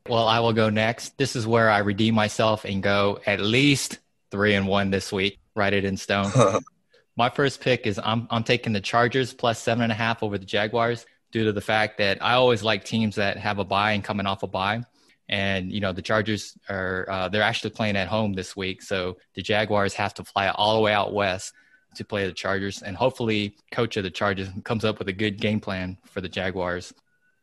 Well, 0.07 0.27
I 0.27 0.39
will 0.39 0.53
go 0.53 0.69
next. 0.69 1.17
This 1.17 1.35
is 1.35 1.45
where 1.45 1.69
I 1.69 1.79
redeem 1.79 2.13
myself 2.13 2.63
and 2.63 2.81
go 2.81 3.19
at 3.25 3.41
least 3.41 3.99
three 4.31 4.53
and 4.53 4.67
one 4.67 4.91
this 4.91 5.11
week. 5.11 5.39
Write 5.55 5.73
it 5.73 5.83
in 5.83 5.97
stone. 5.97 6.31
My 7.17 7.29
first 7.29 7.59
pick 7.59 7.87
is 7.87 7.99
I'm 8.01 8.27
I'm 8.29 8.43
taking 8.43 8.73
the 8.73 8.81
Chargers 8.81 9.33
plus 9.33 9.59
seven 9.59 9.81
and 9.81 9.91
a 9.91 9.95
half 9.95 10.21
over 10.21 10.37
the 10.37 10.45
Jaguars 10.45 11.07
due 11.31 11.45
to 11.45 11.51
the 11.51 11.61
fact 11.61 11.97
that 11.97 12.23
I 12.23 12.33
always 12.33 12.61
like 12.61 12.85
teams 12.85 13.15
that 13.15 13.37
have 13.37 13.57
a 13.57 13.65
bye 13.65 13.93
and 13.93 14.03
coming 14.03 14.27
off 14.27 14.43
a 14.43 14.47
bye. 14.47 14.83
And 15.29 15.71
you 15.71 15.81
know 15.81 15.91
the 15.91 16.01
Chargers 16.01 16.57
are 16.69 17.05
uh, 17.09 17.29
they're 17.29 17.41
actually 17.41 17.71
playing 17.71 17.97
at 17.97 18.07
home 18.07 18.33
this 18.33 18.55
week, 18.55 18.81
so 18.81 19.17
the 19.33 19.41
Jaguars 19.41 19.93
have 19.95 20.13
to 20.15 20.23
fly 20.23 20.47
all 20.49 20.75
the 20.75 20.81
way 20.81 20.93
out 20.93 21.13
west 21.13 21.53
to 21.95 22.05
play 22.05 22.25
the 22.25 22.33
Chargers, 22.33 22.81
and 22.81 22.95
hopefully, 22.95 23.57
coach 23.71 23.97
of 23.97 24.03
the 24.03 24.11
Chargers 24.11 24.49
comes 24.63 24.85
up 24.85 24.99
with 24.99 25.09
a 25.09 25.13
good 25.13 25.39
game 25.39 25.59
plan 25.59 25.97
for 26.05 26.21
the 26.21 26.29
Jaguars. 26.29 26.93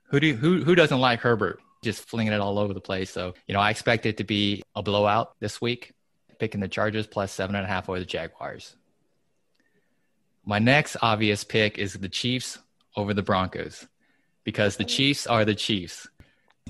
Who 0.05 0.21
do 0.21 0.35
who 0.35 0.65
who 0.65 0.75
doesn't 0.75 1.01
like 1.01 1.21
Herbert? 1.21 1.61
Just 1.83 2.09
flinging 2.09 2.33
it 2.33 2.41
all 2.41 2.59
over 2.59 2.73
the 2.73 2.81
place. 2.81 3.11
So 3.11 3.35
you 3.47 3.55
know 3.55 3.61
I 3.61 3.71
expect 3.71 4.07
it 4.07 4.17
to 4.17 4.25
be 4.25 4.63
a 4.75 4.83
blowout 4.83 5.39
this 5.41 5.61
week 5.61 5.93
picking 6.39 6.61
the 6.61 6.69
Chargers 6.69 7.07
plus 7.07 7.33
seven 7.33 7.55
and 7.57 7.65
a 7.65 7.69
half 7.69 7.89
over 7.89 7.99
the 7.99 8.05
Jaguars. 8.05 8.77
My 10.45 10.59
next 10.59 10.97
obvious 11.01 11.45
pick 11.45 11.79
is 11.79 11.95
the 11.95 12.09
Chiefs 12.09 12.59
over 12.97 13.15
the 13.15 13.23
Broncos 13.23 13.87
because 14.45 14.77
the 14.77 14.85
Chiefs 14.85 15.27
are 15.27 15.45
the 15.45 15.55
Chiefs. 15.55 16.09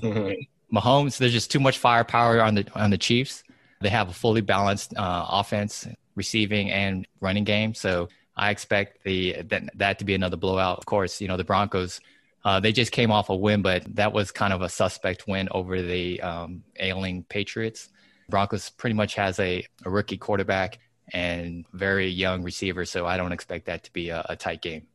Mm-hmm. 0.01 0.41
Mahomes, 0.75 1.17
there's 1.17 1.33
just 1.33 1.51
too 1.51 1.59
much 1.59 1.77
firepower 1.77 2.41
on 2.41 2.55
the 2.55 2.65
on 2.75 2.91
the 2.91 2.97
Chiefs. 2.97 3.43
They 3.81 3.89
have 3.89 4.09
a 4.09 4.13
fully 4.13 4.41
balanced 4.41 4.95
uh, 4.97 5.25
offense, 5.29 5.87
receiving 6.15 6.71
and 6.71 7.07
running 7.21 7.43
game. 7.43 7.73
So 7.73 8.09
I 8.35 8.49
expect 8.51 9.03
the 9.03 9.41
that, 9.43 9.69
that 9.75 9.99
to 9.99 10.05
be 10.05 10.13
another 10.13 10.37
blowout. 10.37 10.77
Of 10.77 10.85
course, 10.85 11.21
you 11.21 11.27
know 11.27 11.37
the 11.37 11.43
Broncos. 11.43 12.01
Uh, 12.43 12.59
they 12.59 12.71
just 12.71 12.91
came 12.91 13.11
off 13.11 13.29
a 13.29 13.35
win, 13.35 13.63
but 13.63 13.83
that 13.95 14.13
was 14.13 14.31
kind 14.31 14.53
of 14.53 14.61
a 14.61 14.69
suspect 14.69 15.27
win 15.27 15.47
over 15.49 15.81
the 15.81 16.21
um, 16.21 16.63
ailing 16.79 17.23
Patriots. 17.23 17.89
Broncos 18.29 18.69
pretty 18.69 18.93
much 18.93 19.15
has 19.15 19.39
a, 19.39 19.65
a 19.83 19.89
rookie 19.89 20.17
quarterback 20.17 20.77
and 21.11 21.65
very 21.73 22.07
young 22.07 22.43
receiver, 22.43 22.85
so 22.85 23.07
I 23.07 23.17
don't 23.17 23.31
expect 23.31 23.65
that 23.65 23.83
to 23.85 23.93
be 23.93 24.09
a, 24.09 24.23
a 24.29 24.35
tight 24.35 24.61
game. 24.61 24.85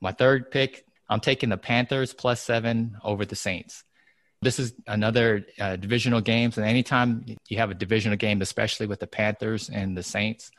My 0.00 0.12
third 0.12 0.50
pick, 0.50 0.86
I'm 1.08 1.20
taking 1.20 1.48
the 1.48 1.56
Panthers 1.56 2.14
plus 2.14 2.40
seven 2.40 2.98
over 3.02 3.24
the 3.24 3.36
Saints. 3.36 3.82
This 4.44 4.58
is 4.58 4.74
another 4.86 5.46
uh, 5.58 5.76
divisional 5.76 6.20
games, 6.20 6.58
and 6.58 6.66
anytime 6.66 7.24
you 7.48 7.56
have 7.56 7.70
a 7.70 7.74
divisional 7.74 8.18
game, 8.18 8.42
especially 8.42 8.86
with 8.86 9.00
the 9.00 9.06
Panthers 9.06 9.70
and 9.70 9.96
the 9.96 10.02
Saints, 10.02 10.50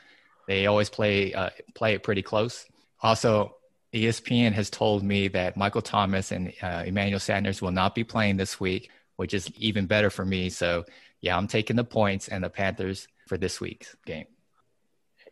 they 0.47 0.65
always 0.65 0.89
play 0.89 1.33
uh, 1.33 1.51
play 1.75 1.93
it 1.93 2.01
pretty 2.01 2.23
close. 2.23 2.65
Also, 3.01 3.55
ESPN 3.93 4.53
has 4.53 4.69
told 4.69 5.03
me 5.03 5.27
that 5.29 5.55
Michael 5.55 5.81
Thomas 5.81 6.31
and 6.31 6.51
uh, 6.61 6.83
Emmanuel 6.85 7.19
Sanders 7.19 7.61
will 7.61 7.71
not 7.71 7.93
be 7.93 8.03
playing 8.03 8.37
this 8.37 8.59
week, 8.59 8.89
which 9.17 9.33
is 9.33 9.51
even 9.57 9.85
better 9.85 10.09
for 10.09 10.25
me. 10.25 10.49
So, 10.49 10.85
yeah, 11.21 11.37
I'm 11.37 11.47
taking 11.47 11.75
the 11.75 11.83
points 11.83 12.27
and 12.27 12.43
the 12.43 12.49
Panthers 12.49 13.07
for 13.27 13.37
this 13.37 13.61
week's 13.61 13.95
game. 14.05 14.25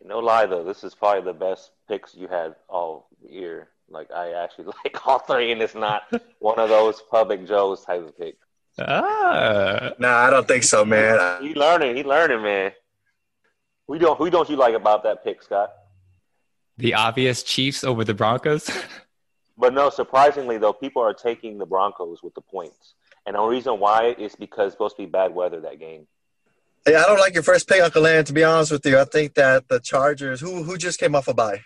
No 0.04 0.20
lie 0.20 0.46
though, 0.46 0.62
this 0.62 0.84
is 0.84 0.94
probably 0.94 1.22
the 1.22 1.38
best 1.38 1.72
picks 1.88 2.14
you 2.14 2.28
had 2.28 2.54
all 2.68 3.08
year. 3.28 3.68
Like 3.88 4.10
I 4.10 4.32
actually 4.32 4.66
like 4.84 5.06
all 5.06 5.18
three, 5.18 5.52
and 5.52 5.60
it's 5.62 5.74
not 5.74 6.02
one 6.38 6.58
of 6.58 6.68
those 6.68 7.02
public 7.10 7.46
Joe's 7.46 7.84
type 7.84 8.02
of 8.02 8.16
picks. 8.18 8.38
Ah. 8.78 9.92
Nah, 9.98 10.16
I 10.16 10.30
don't 10.30 10.48
think 10.48 10.64
so, 10.64 10.84
man. 10.84 11.42
He 11.42 11.54
learning, 11.54 11.96
he 11.96 12.02
learning, 12.02 12.42
man. 12.42 12.72
Who 13.86 13.98
don't 13.98 14.16
who 14.16 14.30
don't 14.30 14.48
you 14.48 14.56
like 14.56 14.74
about 14.74 15.02
that 15.04 15.22
pick, 15.22 15.42
Scott? 15.42 15.72
The 16.76 16.94
obvious 16.94 17.42
Chiefs 17.42 17.84
over 17.84 18.04
the 18.04 18.14
Broncos. 18.14 18.68
but 19.58 19.74
no, 19.74 19.90
surprisingly 19.90 20.58
though, 20.58 20.72
people 20.72 21.02
are 21.02 21.14
taking 21.14 21.58
the 21.58 21.66
Broncos 21.66 22.22
with 22.22 22.34
the 22.34 22.40
points, 22.40 22.94
and 23.26 23.36
the 23.36 23.42
reason 23.42 23.78
why 23.78 24.14
is 24.18 24.34
because 24.34 24.68
it's 24.68 24.74
supposed 24.74 24.96
to 24.96 25.02
be 25.02 25.06
bad 25.06 25.34
weather 25.34 25.60
that 25.60 25.78
game. 25.78 26.06
Yeah, 26.86 27.02
I 27.02 27.06
don't 27.06 27.20
like 27.20 27.34
your 27.34 27.42
first 27.42 27.68
pick, 27.68 27.80
Uncle 27.80 28.02
Land. 28.02 28.26
To 28.26 28.32
be 28.32 28.44
honest 28.44 28.72
with 28.72 28.84
you, 28.84 28.98
I 28.98 29.04
think 29.04 29.34
that 29.34 29.68
the 29.68 29.80
Chargers, 29.80 30.40
who 30.40 30.64
who 30.64 30.76
just 30.76 30.98
came 30.98 31.14
off 31.14 31.28
a 31.28 31.34
bye, 31.34 31.60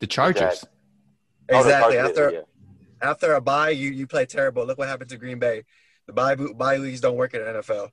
the 0.00 0.06
Chargers. 0.06 0.42
Exactly. 0.42 0.73
Oh, 1.50 1.68
after 1.68 2.30
yeah. 2.30 2.40
after 3.02 3.34
a 3.34 3.40
bye, 3.40 3.70
you 3.70 3.90
you 3.90 4.06
play 4.06 4.26
terrible. 4.26 4.66
Look 4.66 4.78
what 4.78 4.88
happened 4.88 5.10
to 5.10 5.16
Green 5.16 5.38
Bay. 5.38 5.64
The 6.06 6.12
bye 6.12 6.34
bye 6.34 6.76
leagues 6.76 7.00
don't 7.00 7.16
work 7.16 7.34
in 7.34 7.44
the 7.44 7.60
NFL. 7.60 7.90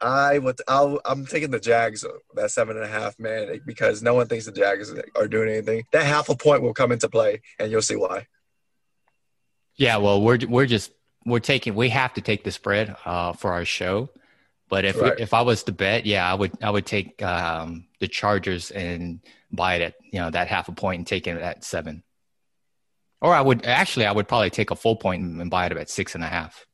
I 0.00 0.38
would. 0.38 0.60
I'll, 0.68 1.00
I'm 1.04 1.26
taking 1.26 1.50
the 1.50 1.58
Jags 1.58 2.04
that 2.34 2.50
seven 2.50 2.76
and 2.76 2.84
a 2.84 2.88
half 2.88 3.18
man 3.18 3.60
because 3.66 4.02
no 4.02 4.14
one 4.14 4.28
thinks 4.28 4.46
the 4.46 4.52
Jags 4.52 4.92
are 5.16 5.28
doing 5.28 5.48
anything. 5.48 5.84
That 5.92 6.06
half 6.06 6.28
a 6.28 6.36
point 6.36 6.62
will 6.62 6.74
come 6.74 6.92
into 6.92 7.08
play, 7.08 7.40
and 7.58 7.70
you'll 7.70 7.82
see 7.82 7.96
why. 7.96 8.26
Yeah, 9.74 9.96
well, 9.96 10.22
we're 10.22 10.38
we're 10.48 10.66
just 10.66 10.92
we're 11.26 11.40
taking 11.40 11.74
we 11.74 11.88
have 11.88 12.14
to 12.14 12.20
take 12.20 12.44
the 12.44 12.52
spread 12.52 12.96
uh, 13.04 13.32
for 13.32 13.52
our 13.52 13.64
show. 13.64 14.08
But 14.68 14.84
if 14.84 15.00
right. 15.00 15.18
if 15.18 15.34
I 15.34 15.42
was 15.42 15.62
to 15.64 15.72
bet, 15.72 16.06
yeah, 16.06 16.30
I 16.30 16.34
would 16.34 16.52
I 16.62 16.70
would 16.70 16.86
take 16.86 17.20
um, 17.22 17.86
the 17.98 18.08
Chargers 18.08 18.70
and 18.70 19.20
buy 19.50 19.76
it 19.76 19.82
at 19.82 19.94
you 20.12 20.20
know 20.20 20.30
that 20.30 20.46
half 20.46 20.68
a 20.68 20.72
point 20.72 20.98
and 20.98 21.06
take 21.06 21.26
it 21.26 21.40
at 21.40 21.64
seven. 21.64 22.02
Or 23.20 23.34
I 23.34 23.40
would 23.40 23.66
actually 23.66 24.06
I 24.06 24.12
would 24.12 24.28
probably 24.28 24.50
take 24.50 24.70
a 24.70 24.76
full 24.76 24.96
point 24.96 25.22
and 25.22 25.50
buy 25.50 25.66
it 25.66 25.72
at 25.72 25.90
six 25.90 26.14
and 26.14 26.22
a 26.22 26.28
half. 26.28 26.66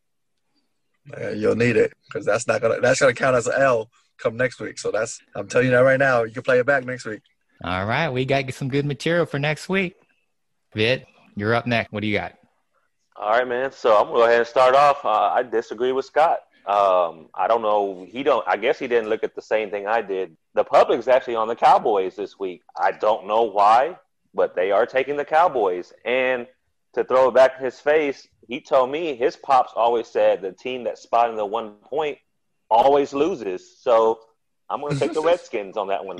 Uh, 1.17 1.31
you'll 1.31 1.57
need 1.57 1.77
it 1.77 1.93
because 2.07 2.25
that's 2.25 2.47
not 2.47 2.61
gonna 2.61 2.81
that's 2.81 3.01
gonna 3.01 3.15
count 3.15 3.37
as 3.37 3.47
an 3.47 3.55
L 3.59 3.91
come 4.19 4.37
next 4.37 4.61
week. 4.61 4.79
So 4.79 4.91
that's 4.91 5.21
I'm 5.35 5.49
telling 5.49 5.69
you 5.69 5.73
that 5.73 5.81
right 5.81 5.99
now. 5.99 6.23
You 6.23 6.33
can 6.33 6.43
play 6.43 6.59
it 6.59 6.67
back 6.67 6.85
next 6.85 7.05
week. 7.05 7.23
All 7.63 7.87
right, 7.87 8.09
we 8.11 8.25
got 8.25 8.53
some 8.53 8.69
good 8.69 8.85
material 8.85 9.27
for 9.27 9.39
next 9.39 9.69
week. 9.69 9.95
Vid, 10.75 11.07
you're 11.37 11.55
up 11.55 11.67
next. 11.67 11.93
What 11.93 12.01
do 12.01 12.07
you 12.07 12.19
got? 12.19 12.35
All 13.17 13.31
right, 13.31 13.47
man. 13.47 13.71
So 13.73 13.97
I'm 13.97 14.07
gonna 14.07 14.19
go 14.19 14.25
ahead 14.25 14.39
and 14.39 14.47
start 14.47 14.75
off. 14.75 15.05
Uh, 15.05 15.09
I 15.09 15.43
disagree 15.43 15.93
with 15.93 16.05
Scott. 16.05 16.41
Um, 16.67 17.29
I 17.35 17.47
don't 17.47 17.63
know. 17.63 18.07
He 18.09 18.23
don't. 18.23 18.47
I 18.49 18.57
guess 18.57 18.79
he 18.79 18.89
didn't 18.89 19.09
look 19.09 19.23
at 19.23 19.35
the 19.35 19.43
same 19.43 19.71
thing 19.71 19.87
I 19.87 20.03
did. 20.03 20.37
The 20.55 20.65
public's 20.65 21.09
actually 21.09 21.37
on 21.37 21.49
the 21.49 21.57
Cowboys 21.57 22.17
this 22.17 22.39
week. 22.39 22.63
I 22.77 22.93
don't 22.93 23.27
know 23.27 23.43
why, 23.43 23.97
but 24.35 24.55
they 24.55 24.71
are 24.71 24.87
taking 24.87 25.17
the 25.17 25.25
Cowboys. 25.25 25.93
And 26.05 26.47
to 26.95 27.05
throw 27.05 27.29
it 27.29 27.35
back 27.35 27.55
in 27.59 27.65
his 27.65 27.81
face, 27.81 28.27
he 28.47 28.61
told 28.61 28.91
me 28.91 29.15
his 29.15 29.37
pops 29.37 29.73
always 29.75 30.09
said 30.09 30.43
the 30.43 30.53
team 30.53 30.85
that's 30.85 31.03
spotting 31.03 31.37
the 31.37 31.47
one 31.47 31.75
point 31.85 32.19
always 32.71 33.13
loses. 33.13 33.79
So 33.81 34.21
I'm 34.69 34.81
going 34.81 34.95
to 34.95 34.99
take 34.99 35.15
the 35.15 35.23
Redskins 35.25 35.77
on 35.77 35.89
that 35.89 36.05
one. 36.05 36.19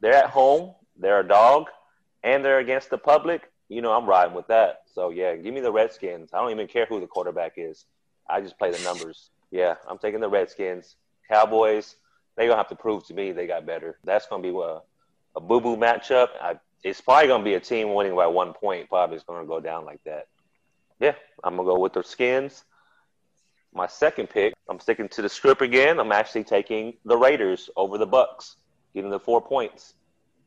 They're 0.00 0.14
at 0.14 0.30
home, 0.30 0.74
they're 0.96 1.20
a 1.20 1.28
dog, 1.28 1.68
and 2.22 2.44
they're 2.44 2.58
against 2.58 2.90
the 2.90 2.98
public. 2.98 3.50
You 3.68 3.80
know, 3.80 3.92
I'm 3.92 4.06
riding 4.06 4.34
with 4.34 4.48
that. 4.48 4.82
So 4.92 5.10
yeah, 5.10 5.34
give 5.36 5.54
me 5.54 5.60
the 5.60 5.72
Redskins. 5.72 6.30
I 6.32 6.40
don't 6.40 6.50
even 6.50 6.66
care 6.68 6.86
who 6.86 7.00
the 7.00 7.06
quarterback 7.06 7.54
is. 7.56 7.86
I 8.28 8.40
just 8.40 8.58
play 8.58 8.70
the 8.70 8.78
numbers. 8.80 9.30
Yeah, 9.50 9.74
I'm 9.88 9.98
taking 9.98 10.20
the 10.20 10.28
Redskins. 10.28 10.96
Cowboys, 11.30 11.96
they're 12.36 12.46
gonna 12.46 12.58
have 12.58 12.68
to 12.68 12.76
prove 12.76 13.06
to 13.06 13.14
me 13.14 13.32
they 13.32 13.46
got 13.46 13.66
better. 13.66 13.98
That's 14.04 14.26
gonna 14.26 14.42
be 14.42 14.50
a, 14.50 14.80
a 15.36 15.40
boo 15.40 15.60
boo 15.60 15.76
matchup. 15.76 16.28
I, 16.40 16.58
it's 16.84 17.00
probably 17.00 17.28
gonna 17.28 17.42
be 17.42 17.54
a 17.54 17.60
team 17.60 17.94
winning 17.94 18.14
by 18.14 18.26
one 18.26 18.52
point. 18.52 18.88
Probably 18.88 19.16
it's 19.16 19.24
gonna 19.24 19.46
go 19.46 19.58
down 19.58 19.84
like 19.84 20.04
that 20.04 20.26
yeah, 21.00 21.14
I'm 21.42 21.56
gonna 21.56 21.66
go 21.66 21.78
with 21.78 21.92
the 21.92 22.02
Skins. 22.02 22.64
My 23.72 23.86
second 23.86 24.30
pick, 24.30 24.54
I'm 24.68 24.78
sticking 24.78 25.08
to 25.10 25.22
the 25.22 25.28
script 25.28 25.60
again. 25.60 25.98
I'm 25.98 26.12
actually 26.12 26.44
taking 26.44 26.94
the 27.04 27.16
Raiders 27.16 27.68
over 27.76 27.98
the 27.98 28.06
Bucks, 28.06 28.56
getting 28.94 29.10
the 29.10 29.18
four 29.18 29.40
points. 29.40 29.94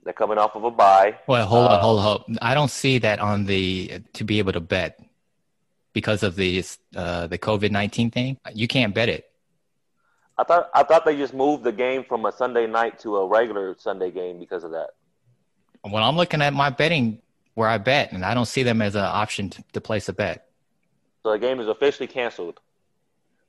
They're 0.04 0.14
coming 0.14 0.38
off 0.38 0.56
of 0.56 0.64
a 0.64 0.72
bye. 0.72 1.18
Well, 1.28 1.46
hold 1.46 1.68
uh, 1.68 1.76
on, 1.76 1.82
hold 1.82 2.00
on. 2.00 2.38
I 2.42 2.54
don't 2.54 2.72
see 2.72 3.00
that 3.00 3.20
on 3.20 3.46
the 3.46 4.02
to 4.14 4.24
be 4.24 4.40
able 4.40 4.54
to 4.54 4.62
bet 4.62 5.00
because 5.92 6.24
of 6.24 6.36
the 6.36 6.64
uh, 6.96 7.28
the 7.28 7.38
COVID 7.38 7.72
nineteen 7.72 8.10
thing. 8.10 8.38
You 8.54 8.68
can't 8.68 8.96
bet 8.96 9.10
it. 9.10 9.30
I 10.38 10.44
thought 10.44 10.70
I 10.74 10.84
thought 10.84 11.04
they 11.04 11.18
just 11.18 11.34
moved 11.34 11.66
the 11.66 11.72
game 11.74 12.06
from 12.06 12.26
a 12.26 12.32
Sunday 12.32 12.68
night 12.68 13.00
to 13.00 13.18
a 13.18 13.28
regular 13.28 13.76
Sunday 13.78 14.12
game 14.12 14.40
because 14.40 14.64
of 14.64 14.72
that. 14.72 14.92
When 15.92 16.04
I'm 16.04 16.16
looking 16.16 16.42
at 16.42 16.54
my 16.54 16.70
betting 16.70 17.22
where 17.56 17.68
I 17.68 17.80
bet, 17.80 18.12
and 18.12 18.24
I 18.24 18.34
don't 18.34 18.46
see 18.46 18.64
them 18.64 18.82
as 18.82 18.96
an 18.96 19.04
option 19.04 19.50
to, 19.50 19.64
to 19.74 19.82
place 19.82 20.08
a 20.10 20.14
bet. 20.14 20.48
So 21.24 21.32
the 21.32 21.40
game 21.40 21.60
is 21.60 21.68
officially 21.68 22.08
canceled. 22.08 22.60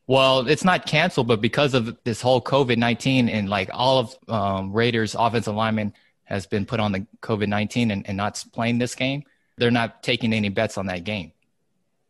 Well, 0.07 0.49
it's 0.49 0.64
not 0.64 0.87
canceled, 0.87 1.28
but 1.28 1.42
because 1.42 1.75
of 1.75 1.95
this 2.04 2.23
whole 2.23 2.40
COVID 2.40 2.78
nineteen 2.78 3.28
and 3.28 3.50
like 3.50 3.68
all 3.73 3.99
of 3.99 4.16
um, 4.28 4.73
Raiders' 4.73 5.14
offensive 5.14 5.54
linemen 5.54 5.92
has 6.25 6.47
been 6.47 6.64
put 6.64 6.80
on 6.80 6.92
the 6.92 7.07
COVID 7.21 7.49
nineteen 7.49 7.90
and, 7.90 8.09
and 8.09 8.16
not 8.16 8.42
playing 8.54 8.78
this 8.78 8.95
game, 8.95 9.25
they're 9.59 9.71
not 9.71 10.02
taking 10.02 10.33
any 10.33 10.49
bets 10.49 10.78
on 10.78 10.87
that 10.87 11.04
game. 11.04 11.33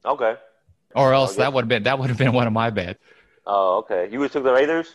Okay. 0.04 0.37
Or 0.94 1.12
else 1.12 1.35
that 1.37 1.52
would 1.52 1.62
have 1.62 1.68
been 1.68 1.82
that 1.82 1.99
would 1.99 2.08
have 2.08 2.18
been 2.18 2.32
one 2.40 2.47
of 2.47 2.52
my 2.52 2.70
bets. 2.70 3.00
Oh, 3.44 3.78
okay. 3.78 4.08
You 4.11 4.20
would 4.20 4.26
have 4.26 4.32
took 4.32 4.44
the 4.44 4.52
Raiders. 4.52 4.94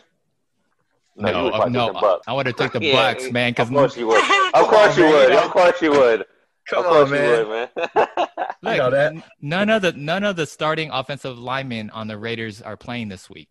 No, 1.16 1.30
no, 1.30 1.52
uh, 1.52 1.68
no 1.68 2.20
I 2.26 2.32
would 2.32 2.46
have 2.46 2.56
took 2.56 2.72
the 2.72 2.80
yeah, 2.82 3.12
Bucks, 3.12 3.30
man. 3.30 3.54
Of 3.58 3.68
course 3.68 3.96
you 3.96 4.06
would. 4.06 4.24
Of 4.54 4.68
course 4.68 4.96
you 4.96 5.04
would. 5.04 5.32
Of 5.44 5.50
course 5.50 5.82
you 5.82 5.90
would. 5.90 6.24
Come 6.68 6.86
on, 6.86 7.10
man. 7.10 7.48
Would, 7.48 7.48
man. 7.48 7.68
Look, 8.62 8.78
know 8.78 8.90
that. 8.90 9.14
none 9.42 9.68
of 9.68 9.82
the 9.82 9.92
none 9.92 10.24
of 10.24 10.36
the 10.36 10.46
starting 10.46 10.90
offensive 10.90 11.38
linemen 11.38 11.90
on 11.90 12.08
the 12.08 12.16
Raiders 12.16 12.62
are 12.62 12.76
playing 12.76 13.08
this 13.08 13.28
week. 13.28 13.48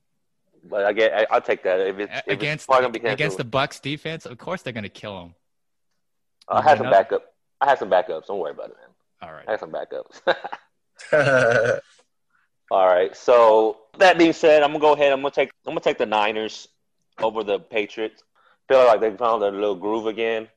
But 0.63 0.85
I 0.85 0.93
get, 0.93 1.13
I, 1.13 1.33
will 1.33 1.41
take 1.41 1.63
that 1.63 1.81
if 1.81 1.99
it's, 1.99 2.13
if 2.25 2.27
against 2.27 2.69
it's 2.69 2.95
against 3.05 3.37
the 3.37 3.43
Bucks 3.43 3.79
defense. 3.81 4.25
Of 4.25 4.37
course, 4.37 4.61
they're 4.61 4.73
going 4.73 4.83
to 4.83 4.89
kill 4.89 5.19
them. 5.19 5.35
I 6.47 6.61
had 6.61 6.77
some 6.77 6.89
backup. 6.89 7.23
I 7.59 7.69
had 7.69 7.79
some 7.79 7.89
backups. 7.89 8.27
Don't 8.27 8.39
worry 8.39 8.51
about 8.51 8.69
it, 8.69 8.77
man. 8.77 8.89
All 9.21 9.33
right. 9.33 9.45
I 9.47 9.51
had 9.51 9.59
some 9.59 9.71
backups. 9.71 10.21
All 12.71 12.87
right. 12.87 13.15
So 13.15 13.77
that 13.99 14.17
being 14.17 14.33
said, 14.33 14.63
I'm 14.63 14.69
gonna 14.69 14.79
go 14.79 14.93
ahead. 14.93 15.11
I'm 15.11 15.21
gonna 15.21 15.31
take. 15.31 15.51
I'm 15.65 15.71
gonna 15.71 15.81
take 15.81 15.97
the 15.97 16.05
Niners 16.05 16.67
over 17.21 17.43
the 17.43 17.59
Patriots. 17.59 18.23
Feel 18.67 18.85
like 18.85 19.01
they 19.01 19.15
found 19.15 19.41
their 19.41 19.51
little 19.51 19.75
groove 19.75 20.07
again. 20.07 20.47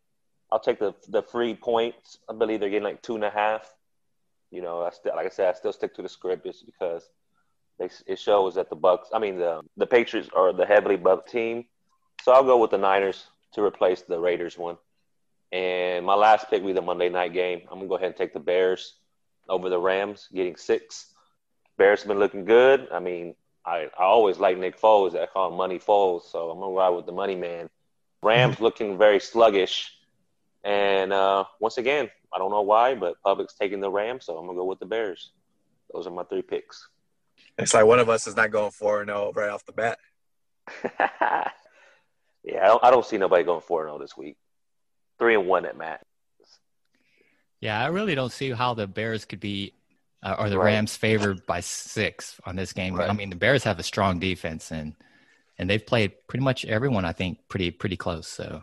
I'll 0.56 0.60
take 0.60 0.78
the 0.78 0.94
the 1.08 1.22
free 1.22 1.54
points. 1.54 2.18
I 2.30 2.32
believe 2.32 2.60
they're 2.60 2.70
getting 2.70 2.82
like 2.82 3.02
two 3.02 3.14
and 3.14 3.24
a 3.24 3.28
half. 3.28 3.70
You 4.50 4.62
know, 4.62 4.80
I 4.80 4.88
still 4.88 5.14
like 5.14 5.26
I 5.26 5.28
said, 5.28 5.48
I 5.48 5.52
still 5.52 5.72
stick 5.74 5.94
to 5.96 6.02
the 6.02 6.08
script 6.08 6.46
just 6.46 6.64
because 6.64 7.10
they, 7.78 7.90
it 8.06 8.18
shows 8.18 8.54
that 8.54 8.70
the 8.70 8.76
Bucks. 8.76 9.10
I 9.12 9.18
mean, 9.18 9.36
the 9.36 9.60
the 9.76 9.86
Patriots 9.86 10.30
are 10.34 10.54
the 10.54 10.64
heavily 10.64 10.96
buck 10.96 11.26
team. 11.28 11.66
So 12.22 12.32
I'll 12.32 12.42
go 12.42 12.56
with 12.56 12.70
the 12.70 12.78
Niners 12.78 13.26
to 13.52 13.62
replace 13.62 14.00
the 14.00 14.18
Raiders 14.18 14.56
one. 14.56 14.78
And 15.52 16.06
my 16.06 16.14
last 16.14 16.48
pick 16.48 16.62
will 16.62 16.68
be 16.68 16.72
the 16.72 16.80
Monday 16.80 17.10
night 17.10 17.34
game. 17.34 17.60
I'm 17.70 17.76
gonna 17.76 17.88
go 17.88 17.96
ahead 17.96 18.08
and 18.08 18.16
take 18.16 18.32
the 18.32 18.40
Bears 18.40 18.94
over 19.46 19.68
the 19.68 19.78
Rams, 19.78 20.26
getting 20.34 20.56
six. 20.56 21.12
Bears 21.76 22.00
have 22.00 22.08
been 22.08 22.18
looking 22.18 22.46
good. 22.46 22.88
I 22.90 22.98
mean, 22.98 23.34
I, 23.66 23.90
I 23.98 24.04
always 24.04 24.38
like 24.38 24.56
Nick 24.56 24.80
Foles. 24.80 25.14
I 25.14 25.26
call 25.26 25.50
him 25.50 25.58
Money 25.58 25.78
Foles, 25.78 26.22
so 26.32 26.48
I'm 26.48 26.60
gonna 26.60 26.72
ride 26.72 26.96
with 26.96 27.04
the 27.04 27.12
Money 27.12 27.36
Man. 27.36 27.68
Rams 28.22 28.58
looking 28.58 28.96
very 28.96 29.20
sluggish. 29.20 29.92
And 30.66 31.12
uh, 31.12 31.44
once 31.60 31.78
again, 31.78 32.10
I 32.34 32.38
don't 32.38 32.50
know 32.50 32.62
why, 32.62 32.96
but 32.96 33.22
public's 33.22 33.54
taking 33.54 33.80
the 33.80 33.88
Rams, 33.88 34.26
so 34.26 34.36
I'm 34.36 34.46
gonna 34.46 34.58
go 34.58 34.64
with 34.64 34.80
the 34.80 34.86
Bears. 34.86 35.30
Those 35.94 36.08
are 36.08 36.10
my 36.10 36.24
three 36.24 36.42
picks. 36.42 36.88
It's 37.56 37.72
like 37.72 37.86
one 37.86 38.00
of 38.00 38.08
us 38.08 38.26
is 38.26 38.34
not 38.34 38.50
going 38.50 38.72
four 38.72 39.00
and 39.00 39.08
zero 39.08 39.28
oh 39.28 39.32
right 39.32 39.48
off 39.48 39.64
the 39.64 39.72
bat. 39.72 39.98
yeah, 42.42 42.64
I 42.64 42.66
don't, 42.66 42.84
I 42.84 42.90
don't 42.90 43.06
see 43.06 43.16
nobody 43.16 43.44
going 43.44 43.60
four 43.60 43.82
and 43.82 43.90
zero 43.90 43.96
oh 43.96 44.00
this 44.00 44.16
week. 44.16 44.36
Three 45.20 45.36
and 45.36 45.46
one 45.46 45.66
at 45.66 45.78
Matt. 45.78 46.02
Yeah, 47.60 47.80
I 47.80 47.86
really 47.86 48.16
don't 48.16 48.32
see 48.32 48.50
how 48.50 48.74
the 48.74 48.88
Bears 48.88 49.24
could 49.24 49.40
be 49.40 49.72
uh, 50.24 50.34
or 50.36 50.50
the 50.50 50.58
right. 50.58 50.64
Rams 50.64 50.96
favored 50.96 51.46
by 51.46 51.60
six 51.60 52.40
on 52.44 52.56
this 52.56 52.72
game. 52.72 52.96
Right. 52.96 53.08
I 53.08 53.12
mean, 53.12 53.30
the 53.30 53.36
Bears 53.36 53.62
have 53.62 53.78
a 53.78 53.84
strong 53.84 54.18
defense 54.18 54.72
and 54.72 54.94
and 55.58 55.70
they've 55.70 55.86
played 55.86 56.12
pretty 56.26 56.44
much 56.44 56.64
everyone. 56.64 57.04
I 57.04 57.12
think 57.12 57.38
pretty 57.48 57.70
pretty 57.70 57.96
close. 57.96 58.26
So 58.26 58.62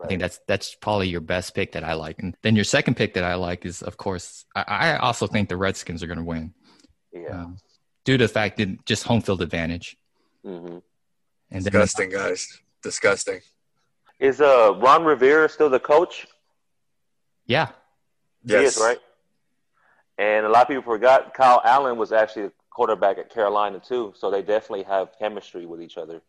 Right. 0.00 0.06
I 0.06 0.08
think 0.08 0.20
that's 0.22 0.40
that's 0.46 0.74
probably 0.74 1.08
your 1.08 1.20
best 1.20 1.54
pick 1.54 1.72
that 1.72 1.84
I 1.84 1.92
like. 1.92 2.20
And 2.20 2.34
then 2.42 2.56
your 2.56 2.64
second 2.64 2.96
pick 2.96 3.14
that 3.14 3.24
I 3.24 3.34
like 3.34 3.66
is, 3.66 3.82
of 3.82 3.98
course, 3.98 4.46
I, 4.56 4.64
I 4.66 4.96
also 4.96 5.26
think 5.26 5.50
the 5.50 5.58
Redskins 5.58 6.02
are 6.02 6.06
going 6.06 6.18
to 6.18 6.24
win. 6.24 6.54
Yeah. 7.12 7.42
Um, 7.42 7.58
due 8.06 8.16
to 8.16 8.24
the 8.24 8.32
fact 8.32 8.56
that 8.56 8.86
just 8.86 9.04
home 9.04 9.20
field 9.20 9.42
advantage. 9.42 9.98
Mm-hmm. 10.44 10.78
And 11.50 11.64
Disgusting, 11.64 12.08
then, 12.08 12.18
guys. 12.18 12.46
Disgusting. 12.82 13.40
Is 14.18 14.40
uh 14.40 14.74
Ron 14.78 15.04
Rivera 15.04 15.50
still 15.50 15.68
the 15.68 15.80
coach? 15.80 16.26
Yeah. 17.44 17.68
He 18.46 18.52
yes. 18.52 18.76
is, 18.76 18.82
right? 18.82 18.98
And 20.16 20.46
a 20.46 20.48
lot 20.48 20.62
of 20.62 20.68
people 20.68 20.82
forgot 20.82 21.34
Kyle 21.34 21.60
Allen 21.62 21.98
was 21.98 22.10
actually 22.10 22.44
the 22.44 22.52
quarterback 22.70 23.18
at 23.18 23.28
Carolina 23.28 23.80
too, 23.80 24.14
so 24.16 24.30
they 24.30 24.40
definitely 24.40 24.84
have 24.84 25.10
chemistry 25.18 25.66
with 25.66 25.82
each 25.82 25.98
other. 25.98 26.22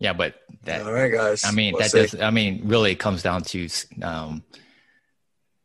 Yeah, 0.00 0.12
but 0.12 0.34
that, 0.64 0.82
all 0.82 0.92
right, 0.92 1.12
guys. 1.12 1.44
I 1.44 1.50
mean, 1.50 1.72
we'll 1.72 1.82
that 1.82 1.90
see. 1.90 2.00
does. 2.02 2.20
I 2.20 2.30
mean, 2.30 2.62
really, 2.64 2.92
it 2.92 3.00
comes 3.00 3.22
down 3.22 3.42
to 3.42 3.68
um, 4.02 4.44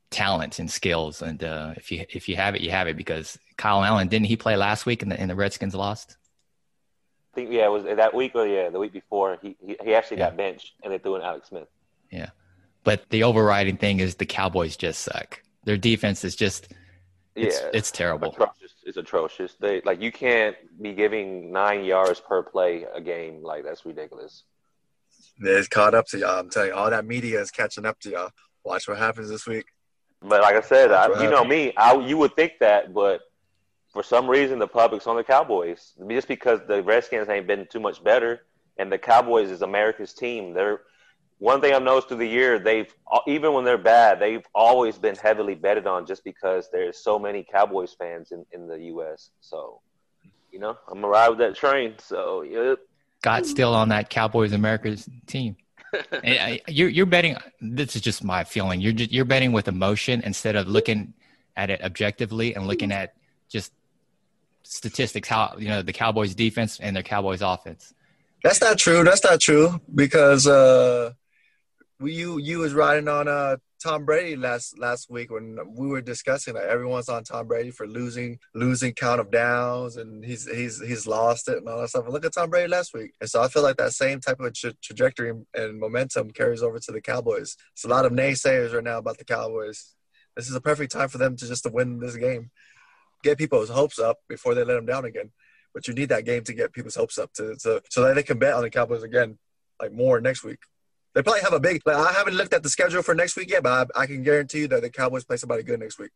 talent 0.10 0.60
and 0.60 0.72
skills, 0.72 1.22
and 1.22 1.44
uh, 1.44 1.74
if 1.78 1.92
you 1.92 2.06
if 2.10 2.28
you 2.28 2.36
have 2.36 2.56
it, 2.56 2.62
you 2.62 2.72
have 2.72 2.88
it. 2.88 2.98
Because 2.98 3.38
Kyle 3.58 3.84
Allen 3.84 4.08
didn't 4.08 4.26
he 4.26 4.36
play 4.36 4.56
last 4.56 4.86
week 4.86 5.04
and 5.04 5.12
the, 5.12 5.20
and 5.20 5.30
the 5.30 5.36
Redskins 5.36 5.76
lost? 5.76 6.18
I 7.34 7.36
think 7.36 7.52
yeah, 7.52 7.66
it 7.66 7.72
was 7.72 7.84
that 7.84 8.14
week 8.14 8.34
or 8.36 8.48
yeah, 8.48 8.70
the 8.70 8.80
week 8.80 8.94
before 8.94 9.38
he 9.42 9.56
he, 9.60 9.78
he 9.84 9.94
actually 9.94 10.18
yeah. 10.18 10.30
got 10.30 10.38
benched 10.38 10.74
and 10.84 10.92
they 10.92 10.98
threw 10.98 11.16
in 11.16 11.22
Alex 11.22 11.50
Smith. 11.50 11.68
Yeah, 12.12 12.30
but 12.84 13.08
the 13.10 13.24
overriding 13.24 13.78
thing 13.78 14.00
is 14.00 14.16
the 14.16 14.26
Cowboys 14.26 14.76
just 14.78 15.02
suck. 15.02 15.42
Their 15.64 15.78
defense 15.78 16.24
is 16.24 16.36
just 16.36 16.74
it's, 17.36 17.62
yeah, 17.62 17.70
it's 17.74 17.92
terrible. 17.92 18.32
Atrocious. 18.32 18.73
It's 18.86 18.98
atrocious. 18.98 19.56
They 19.60 19.82
like 19.82 20.02
you 20.02 20.12
can't 20.12 20.56
be 20.82 20.94
giving 20.94 21.52
nine 21.52 21.84
yards 21.84 22.20
per 22.20 22.44
play 22.44 22.86
a 22.94 23.02
game. 23.02 23.42
Like 23.44 23.64
that's 23.64 23.86
ridiculous. 23.86 24.44
It's 25.40 25.68
caught 25.68 25.94
up 25.94 26.08
to 26.08 26.20
y'all. 26.20 26.40
I'm 26.40 26.50
telling 26.50 26.70
you, 26.70 26.76
all 26.76 26.90
that 26.90 27.06
media 27.06 27.40
is 27.42 27.52
catching 27.52 27.86
up 27.86 28.00
to 28.02 28.10
y'all. 28.10 28.30
Watch 28.64 28.88
what 28.88 28.98
happens 28.98 29.30
this 29.30 29.48
week. 29.48 29.66
But 30.22 30.42
like 30.42 30.56
I 30.56 30.62
said, 30.62 30.92
I, 30.92 31.22
you 31.22 31.30
know 31.30 31.44
me, 31.44 31.74
I, 31.76 31.96
you 31.98 32.18
would 32.18 32.36
think 32.36 32.54
that, 32.62 32.94
but 32.94 33.22
for 33.92 34.04
some 34.04 34.30
reason 34.30 34.58
the 34.58 34.68
public's 34.68 35.06
on 35.06 35.18
the 35.18 35.24
Cowboys 35.24 35.94
just 36.10 36.28
because 36.28 36.62
the 36.68 36.82
Redskins 36.82 37.28
ain't 37.28 37.46
been 37.46 37.68
too 37.70 37.82
much 37.82 38.04
better, 38.04 38.44
and 38.78 38.92
the 38.92 38.98
Cowboys 38.98 39.52
is 39.52 39.62
America's 39.62 40.14
team. 40.14 40.54
They're 40.54 40.82
one 41.44 41.60
thing 41.60 41.74
I've 41.74 41.84
noticed 41.84 42.08
through 42.08 42.20
the 42.20 42.26
year, 42.26 42.58
they've 42.58 42.88
even 43.28 43.52
when 43.52 43.66
they're 43.66 43.78
bad, 43.78 44.18
they've 44.18 44.46
always 44.56 44.98
been 44.98 45.16
heavily 45.16 45.56
betted 45.56 45.86
on 45.86 46.06
just 46.06 46.24
because 46.24 46.70
there's 46.72 46.98
so 46.98 47.20
many 47.20 47.44
Cowboys 47.44 47.94
fans 48.00 48.32
in, 48.32 48.46
in 48.54 48.66
the 48.66 48.80
U.S. 48.94 49.32
So, 49.42 49.82
you 50.54 50.60
know, 50.60 50.78
I'm 50.88 51.02
gonna 51.02 51.10
ride 51.10 51.28
with 51.28 51.40
that 51.40 51.54
train. 51.54 51.96
So, 52.00 52.44
yep. 52.44 52.80
Got 53.24 53.46
still 53.46 53.76
on 53.76 53.90
that 53.90 54.10
Cowboys 54.10 54.54
America's 54.54 55.10
team. 55.28 55.58
you're 56.70 56.88
you're 56.88 57.06
betting. 57.06 57.36
This 57.60 57.98
is 57.98 58.02
just 58.02 58.24
my 58.24 58.46
feeling. 58.46 58.80
You're 58.80 58.94
just, 58.94 59.12
you're 59.12 59.26
betting 59.26 59.52
with 59.52 59.68
emotion 59.68 60.22
instead 60.22 60.56
of 60.56 60.70
looking 60.70 61.14
at 61.58 61.70
it 61.70 61.82
objectively 61.82 62.56
and 62.56 62.68
looking 62.68 62.94
at 62.94 63.16
just 63.50 63.74
statistics. 64.64 65.28
How 65.28 65.56
you 65.58 65.68
know 65.68 65.82
the 65.82 65.92
Cowboys 65.92 66.36
defense 66.36 66.80
and 66.80 66.96
their 66.96 67.04
Cowboys 67.04 67.42
offense. 67.42 67.94
That's 68.46 68.62
not 68.62 68.78
true. 68.78 69.04
That's 69.04 69.26
not 69.26 69.42
true 69.42 69.82
because 69.94 70.48
uh, 70.48 71.12
we 72.00 72.14
you 72.14 72.38
you 72.38 72.60
was 72.60 72.74
riding 72.74 73.08
on 73.08 73.28
uh 73.28 73.58
Tom 73.84 74.06
Brady 74.06 74.38
last 74.38 74.80
last 74.80 75.10
week 75.10 75.30
when 75.30 75.58
we 75.76 75.88
were 75.88 76.02
discussing 76.02 76.54
that 76.54 76.70
everyone's 76.70 77.10
on 77.10 77.26
Tom 77.26 77.48
Brady 77.48 77.70
for 77.70 77.86
losing 77.86 78.40
losing 78.56 78.94
count 78.94 79.20
of 79.20 79.30
downs 79.30 79.98
and 79.98 80.24
he's 80.24 80.50
he's 80.50 80.82
he's 80.82 81.06
lost 81.06 81.50
it 81.50 81.58
and 81.58 81.68
all 81.68 81.82
that 81.82 81.90
stuff. 81.90 82.06
And 82.06 82.14
look 82.14 82.26
at 82.26 82.34
Tom 82.34 82.50
Brady 82.50 82.70
last 82.70 82.94
week, 82.94 83.12
and 83.20 83.30
so 83.30 83.42
I 83.42 83.50
feel 83.50 83.62
like 83.62 83.76
that 83.78 83.92
same 83.92 84.22
type 84.22 84.40
of 84.40 84.54
tra- 84.54 84.74
trajectory 84.82 85.34
and 85.54 85.80
momentum 85.80 86.32
carries 86.32 86.64
over 86.64 86.80
to 86.80 86.92
the 86.94 87.02
Cowboys. 87.02 87.58
It's 87.74 87.84
a 87.84 87.90
lot 87.90 88.06
of 88.06 88.14
naysayers 88.14 88.74
right 88.74 88.84
now 88.84 89.00
about 89.00 89.18
the 89.18 89.26
Cowboys. 89.26 89.96
This 90.38 90.50
is 90.50 90.56
a 90.56 90.62
perfect 90.62 90.94
time 90.94 91.10
for 91.10 91.18
them 91.18 91.36
to 91.36 91.46
just 91.46 91.64
to 91.64 91.70
win 91.70 92.00
this 92.00 92.16
game, 92.16 92.52
get 93.22 93.38
people's 93.38 93.70
hopes 93.70 94.00
up 94.00 94.20
before 94.30 94.56
they 94.56 94.64
let 94.64 94.76
them 94.76 94.86
down 94.86 95.04
again. 95.04 95.32
But 95.74 95.90
you 95.90 95.94
need 95.94 96.10
that 96.10 96.26
game 96.26 96.44
to 96.46 96.54
get 96.54 96.72
people's 96.72 96.96
hopes 96.96 97.18
up 97.18 97.34
to, 97.34 97.56
to 97.64 97.82
so 97.90 98.04
that 98.04 98.16
they 98.16 98.24
can 98.24 98.40
bet 98.40 98.54
on 98.54 98.62
the 98.62 98.70
Cowboys 98.70 99.04
again, 99.04 99.38
like 99.82 99.92
more 99.92 100.22
next 100.22 100.44
week. 100.46 100.60
They 101.14 101.22
probably 101.22 101.42
have 101.42 101.54
a 101.54 101.60
big. 101.60 101.82
Like, 101.86 101.96
I 101.96 102.12
haven't 102.12 102.36
looked 102.36 102.54
at 102.54 102.64
the 102.64 102.70
schedule 102.70 103.04
for 103.04 103.14
next 103.14 103.36
week 103.36 103.52
yet, 103.52 103.64
but 103.64 103.90
I, 103.96 104.02
I 104.02 104.06
can 104.08 104.24
guarantee 104.24 104.60
you 104.60 104.68
that 104.70 104.82
the 104.82 104.90
Cowboys 104.90 105.24
play 105.24 105.38
somebody 105.38 105.64
good 105.64 105.80
next 105.80 106.00
week. 106.00 106.12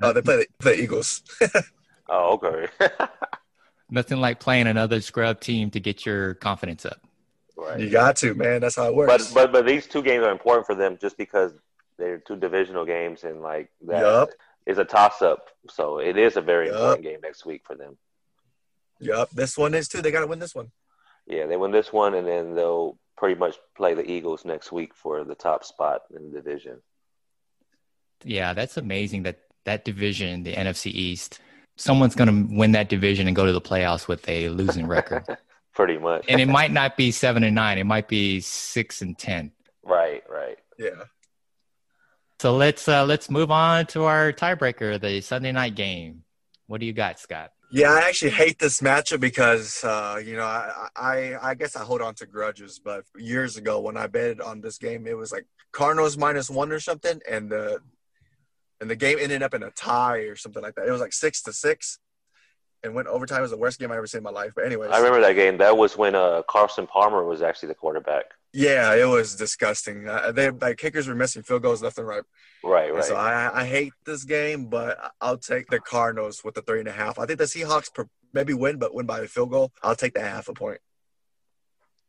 Uh, 0.00 0.12
they 0.12 0.22
play 0.22 0.36
the, 0.36 0.46
the 0.60 0.82
Eagles. 0.82 1.22
oh, 2.08 2.32
okay. 2.34 2.68
Nothing 3.90 4.20
like 4.20 4.40
playing 4.40 4.66
another 4.66 5.00
scrub 5.00 5.40
team 5.40 5.70
to 5.70 5.80
get 5.80 6.06
your 6.06 6.34
confidence 6.34 6.86
up. 6.86 7.00
Right. 7.56 7.78
You 7.78 7.90
got 7.90 8.16
to, 8.16 8.34
man. 8.34 8.60
That's 8.60 8.76
how 8.76 8.86
it 8.86 8.94
works. 8.94 9.32
But 9.32 9.34
but 9.34 9.52
but 9.52 9.66
these 9.66 9.86
two 9.86 10.02
games 10.02 10.24
are 10.24 10.32
important 10.32 10.66
for 10.66 10.74
them 10.74 10.98
just 11.00 11.16
because 11.16 11.52
they're 11.98 12.18
two 12.18 12.36
divisional 12.36 12.84
games 12.84 13.22
and 13.22 13.40
like 13.40 13.70
that 13.86 14.02
yep. 14.02 14.30
is 14.66 14.78
a 14.78 14.84
toss 14.84 15.22
up. 15.22 15.50
So 15.70 15.98
it 15.98 16.16
is 16.16 16.36
a 16.36 16.40
very 16.40 16.66
yep. 16.66 16.74
important 16.74 17.04
game 17.04 17.20
next 17.22 17.46
week 17.46 17.62
for 17.64 17.76
them. 17.76 17.96
Yep. 19.00 19.30
This 19.30 19.56
one 19.56 19.74
is 19.74 19.86
too. 19.86 20.02
They 20.02 20.10
got 20.10 20.20
to 20.20 20.26
win 20.26 20.40
this 20.40 20.54
one. 20.54 20.72
Yeah, 21.26 21.46
they 21.46 21.56
win 21.56 21.70
this 21.70 21.92
one, 21.92 22.14
and 22.14 22.26
then 22.26 22.54
they'll 22.54 22.98
pretty 23.16 23.38
much 23.38 23.56
play 23.76 23.94
the 23.94 24.08
Eagles 24.08 24.44
next 24.44 24.72
week 24.72 24.94
for 24.94 25.24
the 25.24 25.34
top 25.34 25.64
spot 25.64 26.02
in 26.14 26.30
the 26.30 26.40
division. 26.40 26.80
Yeah, 28.24 28.54
that's 28.54 28.76
amazing 28.76 29.24
that 29.24 29.40
that 29.64 29.84
division, 29.84 30.42
the 30.42 30.54
NFC 30.54 30.86
East, 30.86 31.40
someone's 31.76 32.14
going 32.14 32.28
to 32.28 32.56
win 32.56 32.72
that 32.72 32.88
division 32.88 33.26
and 33.26 33.34
go 33.34 33.46
to 33.46 33.52
the 33.52 33.60
playoffs 33.60 34.06
with 34.08 34.28
a 34.28 34.48
losing 34.50 34.86
record. 34.86 35.24
pretty 35.74 35.98
much. 35.98 36.24
and 36.28 36.40
it 36.40 36.46
might 36.46 36.72
not 36.72 36.96
be 36.96 37.10
7 37.10 37.42
and 37.42 37.54
9, 37.54 37.78
it 37.78 37.84
might 37.84 38.08
be 38.08 38.40
6 38.40 39.02
and 39.02 39.18
10. 39.18 39.52
Right, 39.82 40.22
right. 40.30 40.58
Yeah. 40.78 41.04
So 42.40 42.56
let's 42.56 42.88
uh 42.88 43.04
let's 43.04 43.30
move 43.30 43.50
on 43.50 43.86
to 43.86 44.04
our 44.04 44.32
tiebreaker, 44.32 45.00
the 45.00 45.20
Sunday 45.20 45.52
night 45.52 45.74
game. 45.74 46.24
What 46.66 46.80
do 46.80 46.86
you 46.86 46.92
got, 46.92 47.18
Scott? 47.18 47.52
Yeah, 47.74 47.90
I 47.90 48.02
actually 48.06 48.30
hate 48.30 48.60
this 48.60 48.80
matchup 48.80 49.18
because 49.18 49.82
uh, 49.82 50.22
you 50.24 50.36
know 50.36 50.44
I, 50.44 50.86
I 50.94 51.34
I 51.42 51.54
guess 51.56 51.74
I 51.74 51.82
hold 51.82 52.02
on 52.02 52.14
to 52.14 52.24
grudges. 52.24 52.78
But 52.78 53.04
years 53.16 53.56
ago 53.56 53.80
when 53.80 53.96
I 53.96 54.06
betted 54.06 54.40
on 54.40 54.60
this 54.60 54.78
game, 54.78 55.08
it 55.08 55.16
was 55.18 55.32
like 55.32 55.44
Cardinals 55.72 56.16
minus 56.16 56.48
one 56.48 56.70
or 56.70 56.78
something, 56.78 57.20
and 57.28 57.50
the 57.50 57.80
and 58.80 58.88
the 58.88 58.94
game 58.94 59.18
ended 59.20 59.42
up 59.42 59.54
in 59.54 59.64
a 59.64 59.72
tie 59.72 60.18
or 60.18 60.36
something 60.36 60.62
like 60.62 60.76
that. 60.76 60.86
It 60.86 60.92
was 60.92 61.00
like 61.00 61.12
six 61.12 61.42
to 61.42 61.52
six, 61.52 61.98
and 62.84 62.94
went 62.94 63.08
overtime. 63.08 63.38
It 63.38 63.42
was 63.42 63.50
the 63.50 63.56
worst 63.56 63.80
game 63.80 63.90
I 63.90 63.96
ever 63.96 64.06
seen 64.06 64.18
in 64.18 64.24
my 64.24 64.30
life. 64.30 64.52
But 64.54 64.66
anyways, 64.66 64.90
I 64.90 64.98
remember 64.98 65.20
that 65.22 65.32
game. 65.32 65.58
That 65.58 65.76
was 65.76 65.96
when 65.96 66.14
uh, 66.14 66.42
Carson 66.48 66.86
Palmer 66.86 67.24
was 67.24 67.42
actually 67.42 67.68
the 67.68 67.74
quarterback. 67.74 68.26
Yeah, 68.52 68.94
it 68.94 69.06
was 69.06 69.34
disgusting. 69.34 70.08
Uh, 70.08 70.30
they 70.30 70.50
like 70.50 70.78
kickers 70.78 71.08
were 71.08 71.14
missing 71.14 71.42
field 71.42 71.62
goals 71.62 71.82
left 71.82 71.98
and 71.98 72.06
right. 72.06 72.22
Right, 72.62 72.90
right. 72.90 72.94
And 72.94 73.04
so 73.04 73.16
I, 73.16 73.62
I 73.62 73.64
hate 73.64 73.92
this 74.06 74.24
game, 74.24 74.66
but 74.66 74.98
I'll 75.20 75.38
take 75.38 75.68
the 75.68 75.80
Cardinals 75.80 76.44
with 76.44 76.54
the 76.54 76.62
three 76.62 76.78
and 76.78 76.88
a 76.88 76.92
half. 76.92 77.18
I 77.18 77.26
think 77.26 77.38
the 77.40 77.46
Seahawks 77.46 77.90
maybe 78.32 78.54
win, 78.54 78.78
but 78.78 78.94
win 78.94 79.06
by 79.06 79.20
a 79.20 79.26
field 79.26 79.50
goal. 79.50 79.72
I'll 79.82 79.96
take 79.96 80.14
the 80.14 80.20
half 80.20 80.48
a 80.48 80.52
point. 80.52 80.78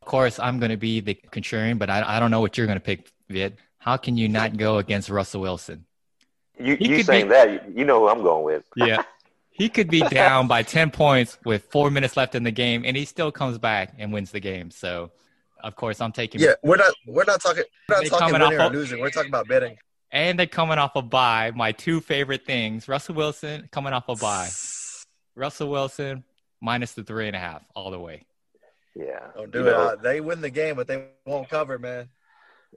Of 0.01 0.07
course, 0.07 0.37
I'm 0.37 0.59
going 0.59 0.69
to 0.69 0.77
be 0.77 0.99
the 0.99 1.17
contrarian, 1.31 1.79
but 1.79 1.89
I, 1.89 2.17
I 2.17 2.19
don't 2.19 2.29
know 2.29 2.41
what 2.41 2.57
you're 2.57 2.67
going 2.67 2.77
to 2.77 2.83
pick, 2.83 3.11
Vid. 3.27 3.57
How 3.79 3.97
can 3.97 4.17
you 4.17 4.29
not 4.29 4.55
go 4.55 4.77
against 4.77 5.09
Russell 5.09 5.41
Wilson? 5.41 5.85
You, 6.59 6.77
you 6.79 7.03
saying 7.03 7.25
be, 7.25 7.29
that, 7.29 7.75
you 7.75 7.85
know 7.85 8.01
who 8.01 8.09
I'm 8.09 8.21
going 8.21 8.45
with. 8.45 8.65
yeah. 8.75 9.01
He 9.55 9.69
could 9.69 9.89
be 9.89 10.01
down 10.01 10.47
by 10.47 10.63
10 10.63 10.91
points 10.91 11.37
with 11.45 11.63
four 11.71 11.89
minutes 11.89 12.17
left 12.17 12.35
in 12.35 12.43
the 12.43 12.51
game, 12.51 12.83
and 12.85 12.95
he 12.97 13.05
still 13.05 13.31
comes 13.31 13.57
back 13.57 13.93
and 13.97 14.11
wins 14.11 14.31
the 14.31 14.41
game. 14.41 14.69
So, 14.69 15.11
of 15.63 15.75
course, 15.75 16.01
I'm 16.01 16.11
taking. 16.11 16.41
Yeah, 16.41 16.55
we're 16.61 16.75
not 16.75 16.93
we're 17.07 17.23
not 17.23 17.41
talking 17.41 17.63
we're 17.87 18.01
not 18.01 18.05
talking 18.07 18.39
winning 18.39 18.59
or 18.59 18.69
losing. 18.69 18.99
We're 18.99 19.11
talking 19.11 19.29
about 19.29 19.47
betting 19.47 19.77
and 20.15 20.39
they're 20.39 20.47
coming 20.47 20.77
off 20.77 20.95
a 20.95 21.01
bye. 21.01 21.51
My 21.53 21.73
two 21.73 22.01
favorite 22.01 22.45
things: 22.45 22.87
Russell 22.87 23.15
Wilson 23.15 23.67
coming 23.71 23.93
off 23.93 24.09
a 24.09 24.15
bye. 24.15 24.49
Russell 25.35 25.69
Wilson 25.69 26.23
minus 26.61 26.93
the 26.93 27.03
three 27.03 27.27
and 27.27 27.35
a 27.35 27.39
half 27.39 27.63
all 27.75 27.91
the 27.91 27.99
way. 27.99 28.23
Yeah, 28.95 29.19
don't 29.35 29.51
do 29.51 29.59
you 29.59 29.67
it. 29.67 29.73
Uh, 29.73 29.95
they 29.97 30.21
win 30.21 30.39
the 30.39 30.49
game, 30.49 30.77
but 30.77 30.87
they 30.87 31.05
won't 31.25 31.49
cover, 31.49 31.77
man. 31.77 32.07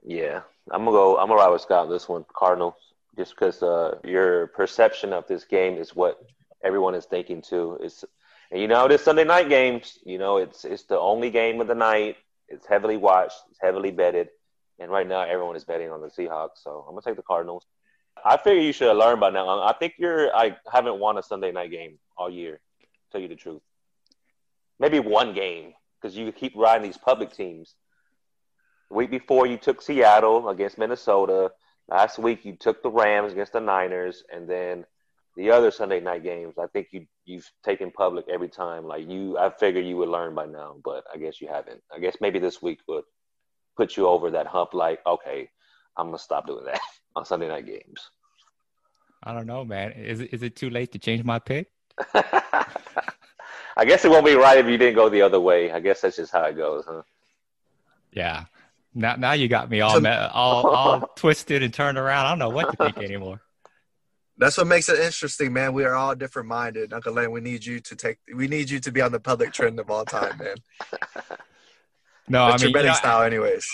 Yeah, 0.03 0.41
I'm 0.69 0.83
gonna 0.83 0.91
go. 0.91 1.17
I'm 1.17 1.29
gonna 1.29 1.39
ride 1.39 1.49
with 1.49 1.61
Scott 1.61 1.85
on 1.85 1.89
this 1.89 2.09
one. 2.09 2.25
Cardinals, 2.35 2.75
just 3.17 3.35
because 3.35 3.63
uh, 3.63 3.97
your 4.03 4.47
perception 4.47 5.13
of 5.13 5.25
this 5.27 5.45
game 5.45 5.77
is 5.77 5.95
what 5.95 6.21
everyone 6.63 6.95
is 6.95 7.05
thinking 7.05 7.41
too. 7.41 7.77
It's 7.81 8.03
you 8.51 8.67
know 8.67 8.87
this 8.87 9.03
Sunday 9.03 9.23
night 9.23 9.49
games. 9.49 9.99
You 10.03 10.17
know 10.17 10.37
it's 10.37 10.65
it's 10.65 10.83
the 10.83 10.99
only 10.99 11.29
game 11.29 11.61
of 11.61 11.67
the 11.67 11.75
night. 11.75 12.17
It's 12.47 12.65
heavily 12.65 12.97
watched. 12.97 13.37
It's 13.51 13.59
heavily 13.61 13.91
betted. 13.91 14.29
And 14.79 14.89
right 14.89 15.07
now, 15.07 15.21
everyone 15.21 15.55
is 15.55 15.65
betting 15.65 15.91
on 15.91 16.01
the 16.01 16.07
Seahawks. 16.07 16.63
So 16.63 16.85
I'm 16.87 16.93
gonna 16.93 17.01
take 17.01 17.17
the 17.17 17.21
Cardinals. 17.21 17.65
I 18.23 18.37
figure 18.37 18.61
you 18.61 18.73
should 18.73 18.87
have 18.87 18.97
learned 18.97 19.19
by 19.19 19.29
now. 19.29 19.61
I 19.61 19.73
think 19.73 19.95
you're. 19.97 20.35
I 20.35 20.57
haven't 20.71 20.99
won 20.99 21.17
a 21.17 21.23
Sunday 21.23 21.51
night 21.51 21.71
game 21.71 21.99
all 22.17 22.29
year. 22.29 22.59
Tell 23.11 23.21
you 23.21 23.27
the 23.27 23.35
truth. 23.35 23.61
Maybe 24.79 24.99
one 24.99 25.33
game 25.33 25.73
because 26.01 26.15
you 26.15 26.31
keep 26.31 26.53
riding 26.55 26.83
these 26.83 26.97
public 26.97 27.31
teams. 27.31 27.75
The 28.89 28.95
week 28.95 29.11
before, 29.11 29.45
you 29.45 29.57
took 29.57 29.81
Seattle 29.81 30.49
against 30.49 30.77
Minnesota. 30.77 31.51
Last 31.87 32.19
week, 32.19 32.45
you 32.45 32.55
took 32.55 32.81
the 32.81 32.89
Rams 32.89 33.33
against 33.33 33.53
the 33.53 33.59
Niners, 33.59 34.23
and 34.33 34.47
then 34.47 34.85
the 35.39 35.49
other 35.49 35.71
Sunday 35.71 36.01
night 36.01 36.21
games. 36.21 36.55
I 36.59 36.67
think 36.67 36.89
you 36.91 37.05
you've 37.23 37.49
taken 37.63 37.91
public 37.91 38.25
every 38.29 38.49
time. 38.49 38.83
Like 38.83 39.09
you, 39.09 39.37
I 39.37 39.49
figured 39.49 39.85
you 39.85 39.95
would 39.95 40.09
learn 40.09 40.35
by 40.35 40.45
now, 40.45 40.75
but 40.83 41.05
I 41.11 41.17
guess 41.17 41.39
you 41.39 41.47
haven't. 41.47 41.81
I 41.95 41.99
guess 41.99 42.17
maybe 42.19 42.39
this 42.39 42.61
week 42.61 42.81
would 42.89 43.05
put 43.77 43.95
you 43.95 44.05
over 44.05 44.29
that 44.31 44.47
hump. 44.47 44.73
Like, 44.73 44.99
okay, 45.07 45.49
I'm 45.95 46.07
gonna 46.07 46.19
stop 46.19 46.45
doing 46.45 46.65
that 46.65 46.81
on 47.15 47.23
Sunday 47.23 47.47
night 47.47 47.65
games. 47.65 48.11
I 49.23 49.33
don't 49.33 49.47
know, 49.47 49.63
man. 49.63 49.93
Is 49.93 50.19
it, 50.19 50.33
is 50.33 50.43
it 50.43 50.57
too 50.57 50.69
late 50.69 50.91
to 50.91 50.99
change 50.99 51.23
my 51.23 51.39
pick? 51.39 51.71
I 52.13 53.85
guess 53.85 54.03
it 54.03 54.11
won't 54.11 54.25
be 54.25 54.35
right 54.35 54.57
if 54.57 54.65
you 54.65 54.77
didn't 54.77 54.95
go 54.95 55.07
the 55.07 55.21
other 55.21 55.39
way. 55.39 55.71
I 55.71 55.79
guess 55.79 56.01
that's 56.01 56.17
just 56.17 56.33
how 56.33 56.43
it 56.43 56.57
goes, 56.57 56.83
huh? 56.85 57.03
Yeah. 58.11 58.45
Now, 58.93 59.15
now 59.15 59.31
you 59.33 59.47
got 59.47 59.69
me 59.69 59.79
all 59.79 60.05
all, 60.05 60.67
all 60.67 61.11
twisted 61.15 61.63
and 61.63 61.73
turned 61.73 61.97
around. 61.97 62.25
I 62.25 62.29
don't 62.29 62.39
know 62.39 62.49
what 62.49 62.71
to 62.71 62.77
think 62.77 62.97
anymore. 62.97 63.41
That's 64.39 64.57
what 64.57 64.67
makes 64.67 64.87
it 64.87 64.97
interesting, 64.99 65.51
man. 65.51 65.73
We 65.73 65.83
are 65.83 65.95
all 65.95 66.15
different 66.15 66.47
minded. 66.47 66.93
Uncle 66.93 67.11
Lane, 67.13 67.31
we 67.31 67.41
need 67.41 67.65
you 67.65 67.81
to 67.81 67.95
take. 67.95 68.19
We 68.33 68.47
need 68.47 68.69
you 68.69 68.79
to 68.79 68.91
be 68.91 69.01
on 69.01 69.11
the 69.11 69.19
public 69.19 69.51
trend 69.51 69.79
of 69.81 69.91
all 69.91 70.05
time, 70.05 70.37
man. 70.37 70.55
no, 72.29 72.45
That's 72.45 72.63
I 72.63 72.65
mean, 72.65 72.71
your 72.71 72.71
betting 72.71 72.85
you 72.85 72.91
know, 72.91 72.97
style, 72.97 73.21
anyways. 73.23 73.67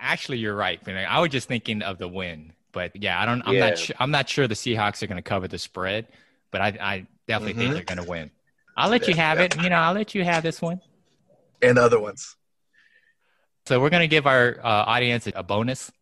Actually, 0.00 0.38
you're 0.38 0.56
right. 0.56 0.84
Man. 0.86 1.06
I 1.08 1.20
was 1.20 1.28
just 1.28 1.46
thinking 1.46 1.82
of 1.82 1.98
the 1.98 2.08
win, 2.08 2.54
but 2.72 3.00
yeah, 3.00 3.20
I 3.20 3.26
don't. 3.26 3.42
I'm 3.46 3.54
Yeah. 3.54 3.68
not. 3.68 3.78
Sure, 3.78 3.96
I'm 4.00 4.10
not 4.10 4.28
sure 4.30 4.48
the 4.48 4.54
Seahawks 4.54 5.02
are 5.02 5.06
going 5.06 5.16
to 5.16 5.22
cover 5.22 5.46
the 5.46 5.58
spread, 5.58 6.06
but 6.50 6.62
I, 6.62 6.68
I 6.80 7.06
definitely 7.26 7.60
think 7.60 7.72
Mhm. 7.72 7.74
they're 7.76 7.94
going 7.96 8.04
to 8.04 8.10
win. 8.10 8.30
I'll 8.78 8.88
let 8.88 9.06
you 9.08 9.14
have 9.14 9.40
it. 9.40 9.62
You 9.62 9.68
know, 9.68 9.76
I'll 9.76 9.92
let 9.94 10.14
you 10.14 10.24
have 10.24 10.42
this 10.42 10.62
one. 10.62 10.80
And 11.60 11.76
the 11.76 11.82
other 11.82 12.00
ones. 12.00 12.34
So 13.66 13.78
we're 13.78 13.90
going 13.90 14.00
to 14.00 14.08
give 14.08 14.26
our 14.26 14.58
uh, 14.64 14.84
audience 14.86 15.28
a 15.34 15.42
bonus. 15.42 15.92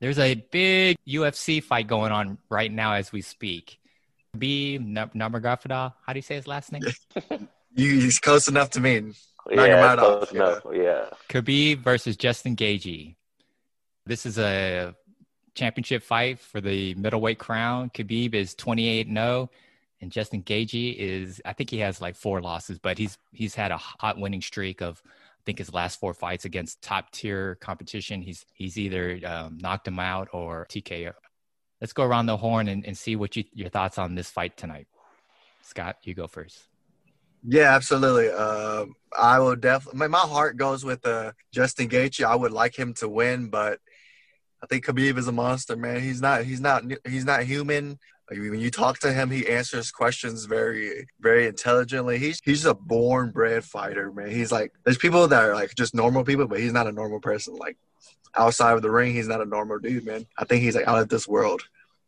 There's 0.00 0.18
a 0.18 0.34
big 0.34 0.96
UFC 1.06 1.62
fight 1.62 1.86
going 1.86 2.12
on 2.12 2.38
right 2.48 2.72
now 2.72 2.94
as 2.94 3.12
we 3.12 3.20
speak. 3.20 3.78
B 4.36 4.78
Nurmagomedov. 4.80 5.94
How 6.04 6.12
do 6.12 6.18
you 6.18 6.22
say 6.22 6.36
his 6.36 6.46
last 6.46 6.72
name? 6.72 6.82
He's 7.76 8.18
close 8.18 8.48
enough 8.48 8.70
to 8.70 8.80
me. 8.80 9.12
Yeah, 9.50 9.56
Nurmagomedov, 9.56 9.98
close 9.98 10.32
yeah. 10.32 10.42
enough. 10.42 10.62
Yeah. 10.72 11.04
Khabib 11.28 11.78
versus 11.78 12.16
Justin 12.16 12.56
Gaethje. 12.56 13.14
This 14.06 14.24
is 14.24 14.38
a 14.38 14.94
championship 15.54 16.02
fight 16.02 16.38
for 16.38 16.60
the 16.60 16.94
middleweight 16.94 17.38
crown. 17.38 17.90
Khabib 17.90 18.34
is 18.34 18.54
28 18.54 19.08
0 19.08 19.50
and 20.00 20.10
Justin 20.10 20.42
Gaethje 20.42 20.96
is 20.96 21.42
I 21.44 21.52
think 21.52 21.70
he 21.70 21.78
has 21.78 22.00
like 22.00 22.16
four 22.16 22.40
losses, 22.40 22.78
but 22.78 22.98
he's 22.98 23.18
he's 23.32 23.54
had 23.54 23.70
a 23.70 23.76
hot 23.76 24.18
winning 24.18 24.40
streak 24.40 24.80
of 24.80 25.02
I 25.40 25.42
think 25.46 25.58
his 25.58 25.72
last 25.72 25.98
four 25.98 26.12
fights 26.12 26.44
against 26.44 26.82
top 26.82 27.12
tier 27.12 27.54
competition. 27.56 28.20
He's 28.20 28.44
he's 28.52 28.76
either 28.78 29.18
um, 29.24 29.56
knocked 29.58 29.88
him 29.88 29.98
out 29.98 30.28
or 30.32 30.66
TKO. 30.68 31.14
Let's 31.80 31.94
go 31.94 32.04
around 32.04 32.26
the 32.26 32.36
horn 32.36 32.68
and, 32.68 32.84
and 32.84 32.96
see 32.96 33.16
what 33.16 33.34
you, 33.36 33.44
your 33.54 33.70
thoughts 33.70 33.96
on 33.96 34.14
this 34.14 34.30
fight 34.30 34.58
tonight. 34.58 34.86
Scott, 35.62 35.96
you 36.02 36.12
go 36.12 36.26
first. 36.26 36.58
Yeah, 37.42 37.74
absolutely. 37.74 38.28
Um, 38.28 38.92
I 39.18 39.38
will 39.38 39.56
definitely. 39.56 39.98
My, 39.98 40.08
my 40.08 40.18
heart 40.18 40.58
goes 40.58 40.84
with 40.84 41.06
uh, 41.06 41.32
Justin 41.52 41.88
Gaethje. 41.88 42.22
I 42.22 42.36
would 42.36 42.52
like 42.52 42.78
him 42.78 42.92
to 42.94 43.08
win, 43.08 43.48
but 43.48 43.78
I 44.62 44.66
think 44.66 44.84
Khabib 44.84 45.16
is 45.16 45.26
a 45.26 45.32
monster, 45.32 45.74
man. 45.74 46.02
He's 46.02 46.20
not. 46.20 46.44
He's 46.44 46.60
not. 46.60 46.84
He's 47.08 47.24
not 47.24 47.44
human. 47.44 47.98
Like, 48.30 48.38
when 48.38 48.60
you 48.60 48.70
talk 48.70 49.00
to 49.00 49.12
him, 49.12 49.28
he 49.28 49.48
answers 49.48 49.90
questions 49.90 50.44
very, 50.44 51.08
very 51.20 51.48
intelligently. 51.48 52.16
He's 52.18 52.40
he's 52.44 52.64
a 52.64 52.74
born 52.74 53.32
bred 53.32 53.64
fighter, 53.64 54.12
man. 54.12 54.30
He's 54.30 54.52
like 54.52 54.72
there's 54.84 54.98
people 54.98 55.26
that 55.26 55.42
are 55.42 55.54
like 55.54 55.74
just 55.74 55.94
normal 55.94 56.22
people, 56.22 56.46
but 56.46 56.60
he's 56.60 56.72
not 56.72 56.86
a 56.86 56.92
normal 56.92 57.18
person. 57.18 57.56
Like 57.56 57.76
outside 58.36 58.74
of 58.74 58.82
the 58.82 58.90
ring, 58.90 59.12
he's 59.12 59.26
not 59.26 59.40
a 59.40 59.44
normal 59.44 59.80
dude, 59.80 60.06
man. 60.06 60.26
I 60.38 60.44
think 60.44 60.62
he's 60.62 60.76
like 60.76 60.86
out 60.86 61.00
of 61.00 61.08
this 61.08 61.26
world, 61.26 61.62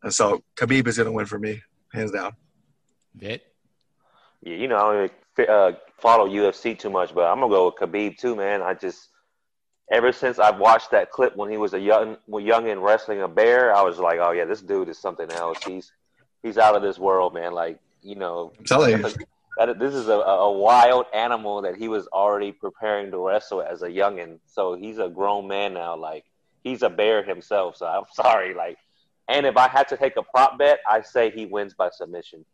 and 0.05 0.15
so 0.15 0.45
Khabib 0.55 0.87
is 0.87 0.97
gonna 0.97 1.11
win 1.11 1.27
for 1.27 1.41
me, 1.41 1.61
hands 1.93 2.13
down. 2.13 2.37
Bit. 3.17 3.43
Yeah, 4.43 4.55
you 4.55 4.69
know, 4.69 4.77
I 4.77 4.81
don't 4.81 5.13
even, 5.39 5.51
uh, 5.55 5.73
follow 6.01 6.29
UFC 6.29 6.79
too 6.79 6.91
much, 6.91 7.13
but 7.13 7.25
I'm 7.25 7.41
gonna 7.41 7.53
go 7.53 7.67
with 7.67 7.75
Khabib 7.77 8.17
too, 8.17 8.37
man. 8.37 8.63
I 8.63 8.75
just 8.75 9.09
ever 9.91 10.13
since 10.13 10.39
I've 10.39 10.59
watched 10.59 10.93
that 10.93 11.11
clip 11.11 11.35
when 11.35 11.51
he 11.51 11.57
was 11.57 11.75
a 11.75 11.81
young, 11.81 12.17
when 12.27 12.45
young 12.45 12.69
and 12.69 12.81
wrestling 12.81 13.23
a 13.23 13.29
bear, 13.29 13.75
I 13.75 13.83
was 13.83 13.99
like, 13.99 14.21
oh 14.23 14.31
yeah, 14.31 14.45
this 14.45 14.63
dude 14.63 14.89
is 14.89 14.99
something 14.99 15.31
else. 15.33 15.59
He's 15.65 15.91
he's 16.43 16.59
out 16.59 16.77
of 16.77 16.83
this 16.83 16.99
world, 16.99 17.35
man. 17.35 17.53
Like 17.53 17.79
you 18.03 18.17
know, 18.17 18.53
I'm 18.59 18.65
telling 18.65 18.91
you. 18.99 19.03
that 19.59 19.79
this 19.79 19.95
is 19.95 20.09
a, 20.09 20.13
a 20.13 20.51
wild 20.51 21.07
animal 21.15 21.63
that 21.63 21.77
he 21.77 21.89
was 21.89 22.07
already 22.09 22.53
preparing 22.53 23.11
to 23.11 23.19
wrestle 23.19 23.63
as 23.63 23.83
a 23.83 23.89
youngin. 23.89 24.39
So 24.47 24.75
he's 24.75 24.99
a 24.99 25.09
grown 25.09 25.47
man 25.47 25.75
now. 25.75 25.97
Like 25.97 26.25
he's 26.65 26.83
a 26.83 26.91
bear 26.91 27.23
himself. 27.23 27.77
So 27.77 27.87
I'm 27.87 28.05
sorry. 28.13 28.55
Like, 28.55 28.79
and 29.29 29.47
if 29.47 29.57
I 29.57 29.69
had 29.69 29.89
to 29.89 29.97
take 29.97 30.17
a 30.17 30.23
prop 30.23 30.59
bet, 30.59 30.81
I 30.89 31.03
say 31.03 31.31
he 31.31 31.47
wins 31.47 31.75
by 31.75 31.91
submission. 31.91 32.45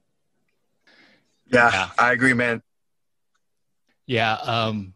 Yeah, 1.47 1.71
Yeah. 1.73 1.91
I 1.99 2.13
agree, 2.13 2.35
man. 2.35 2.63
Yeah. 4.07 4.35
Um, 4.35 4.95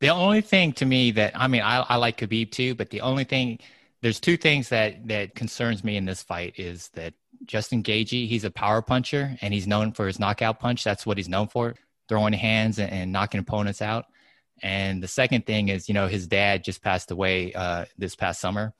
the 0.00 0.08
only 0.08 0.40
thing 0.40 0.72
to 0.74 0.86
me 0.86 1.10
that 1.12 1.32
I 1.34 1.48
mean, 1.48 1.62
I, 1.62 1.80
I 1.88 1.96
like 1.96 2.18
Khabib 2.18 2.50
too, 2.50 2.74
but 2.74 2.90
the 2.90 3.00
only 3.02 3.24
thing 3.24 3.58
there's 4.00 4.20
two 4.20 4.36
things 4.36 4.68
that 4.70 5.08
that 5.08 5.34
concerns 5.34 5.84
me 5.84 5.96
in 5.96 6.04
this 6.04 6.22
fight 6.22 6.54
is 6.56 6.88
that 6.94 7.14
Justin 7.44 7.82
Gaethje, 7.82 8.28
he's 8.28 8.44
a 8.44 8.50
power 8.50 8.82
puncher 8.82 9.36
and 9.40 9.52
he's 9.54 9.66
known 9.66 9.92
for 9.92 10.06
his 10.06 10.18
knockout 10.18 10.60
punch. 10.60 10.84
That's 10.84 11.06
what 11.06 11.16
he's 11.16 11.28
known 11.28 11.48
for, 11.48 11.74
throwing 12.08 12.32
hands 12.32 12.78
and, 12.78 12.90
and 12.90 13.12
knocking 13.12 13.40
opponents 13.40 13.80
out. 13.82 14.06
And 14.62 15.02
the 15.02 15.08
second 15.08 15.46
thing 15.46 15.68
is, 15.68 15.88
you 15.88 15.94
know, 15.94 16.06
his 16.06 16.26
dad 16.26 16.64
just 16.64 16.82
passed 16.82 17.10
away 17.10 17.52
uh, 17.54 17.86
this 17.96 18.14
past 18.14 18.40
summer, 18.40 18.74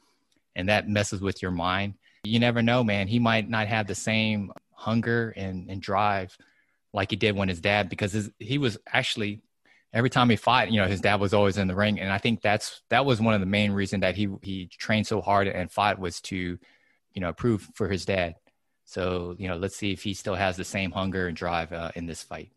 and 0.55 0.68
that 0.68 0.88
messes 0.88 1.20
with 1.20 1.40
your 1.40 1.51
mind. 1.51 1.94
You 2.25 2.38
never 2.38 2.62
know, 2.62 2.85
man. 2.85 3.09
He 3.09 3.18
might 3.18 3.49
not 3.49 3.66
have 3.66 3.87
the 3.87 3.94
same 3.94 4.53
hunger 4.73 5.33
and, 5.37 5.70
and 5.70 5.81
drive 5.81 6.37
like 6.92 7.11
he 7.11 7.16
did 7.16 7.35
when 7.35 7.49
his 7.49 7.61
dad, 7.61 7.88
because 7.88 8.12
his, 8.12 8.31
he 8.38 8.59
was 8.59 8.77
actually 8.87 9.40
every 9.92 10.11
time 10.11 10.31
he 10.31 10.37
fought, 10.37 10.70
you 10.70 10.81
know, 10.81 10.87
his 10.87 11.01
dad 11.01 11.20
was 11.20 11.35
always 11.35 11.57
in 11.57 11.68
the 11.68 11.75
ring, 11.75 11.99
and 11.99 12.12
I 12.12 12.18
think 12.18 12.42
that's 12.42 12.83
that 12.90 13.05
was 13.07 13.20
one 13.20 13.35
of 13.35 13.40
the 13.40 13.46
main 13.46 13.73
reason 13.73 14.01
that 14.01 14.16
he 14.16 14.29
he 14.42 14.66
trained 14.66 15.07
so 15.07 15.20
hard 15.20 15.49
and 15.49 15.70
fought 15.70 15.99
was 15.99 16.20
to, 16.23 16.59
you 17.14 17.20
know, 17.20 17.33
prove 17.33 17.68
for 17.75 17.88
his 17.88 18.05
dad. 18.05 18.35
So 18.90 19.37
you 19.38 19.46
know, 19.46 19.57
let's 19.57 19.76
see 19.76 19.92
if 19.92 20.03
he 20.03 20.14
still 20.14 20.35
has 20.35 20.57
the 20.57 20.64
same 20.64 20.90
hunger 20.90 21.29
and 21.29 21.37
drive 21.37 21.72
uh, 21.72 21.92
in 21.94 22.07
this 22.07 22.24
fight. 22.24 22.50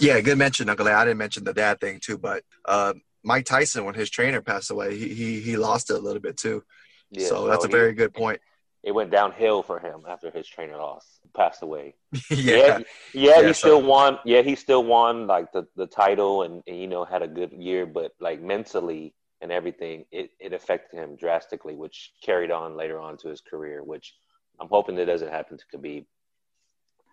Yeah, 0.00 0.20
good 0.20 0.38
mention, 0.38 0.68
Uncle. 0.68 0.88
I 0.88 1.04
didn't 1.04 1.18
mention 1.18 1.44
the 1.44 1.54
dad 1.54 1.78
thing 1.80 2.00
too, 2.00 2.18
but 2.18 2.42
uh, 2.64 2.94
Mike 3.22 3.44
Tyson, 3.44 3.84
when 3.84 3.94
his 3.94 4.10
trainer 4.10 4.40
passed 4.40 4.72
away, 4.72 4.98
he 4.98 5.14
he, 5.14 5.40
he 5.40 5.56
lost 5.56 5.90
it 5.90 5.94
a 5.94 6.00
little 6.00 6.20
bit 6.20 6.36
too. 6.36 6.64
Yeah, 7.12 7.28
so 7.28 7.46
that's 7.46 7.64
a 7.64 7.68
he- 7.68 7.72
very 7.72 7.92
good 7.94 8.12
point. 8.12 8.40
It 8.82 8.90
went 8.92 9.12
downhill 9.12 9.62
for 9.62 9.78
him 9.78 10.02
after 10.08 10.32
his 10.32 10.48
trainer 10.48 10.76
lost, 10.76 11.06
passed 11.32 11.62
away. 11.62 11.94
yeah, 12.28 12.28
yeah, 12.30 12.78
yeah, 13.14 13.40
Yeah, 13.40 13.46
he 13.46 13.52
so- 13.52 13.68
still 13.68 13.82
won. 13.82 14.18
Yeah, 14.24 14.42
he 14.42 14.56
still 14.56 14.82
won 14.82 15.28
like 15.28 15.52
the, 15.52 15.68
the 15.76 15.86
title 15.86 16.42
and, 16.42 16.60
and 16.66 16.76
you 16.76 16.88
know 16.88 17.04
had 17.04 17.22
a 17.22 17.28
good 17.28 17.52
year, 17.52 17.86
but 17.86 18.10
like 18.18 18.42
mentally 18.42 19.14
and 19.40 19.52
everything, 19.52 20.06
it, 20.10 20.30
it 20.40 20.52
affected 20.52 20.98
him 20.98 21.14
drastically, 21.14 21.76
which 21.76 22.14
carried 22.20 22.50
on 22.50 22.76
later 22.76 22.98
on 22.98 23.16
to 23.18 23.28
his 23.28 23.40
career. 23.40 23.84
Which 23.84 24.12
I'm 24.60 24.68
hoping 24.68 24.96
that 24.96 25.06
doesn't 25.06 25.30
happen 25.30 25.58
to 25.58 25.64
Khabib. 25.76 26.04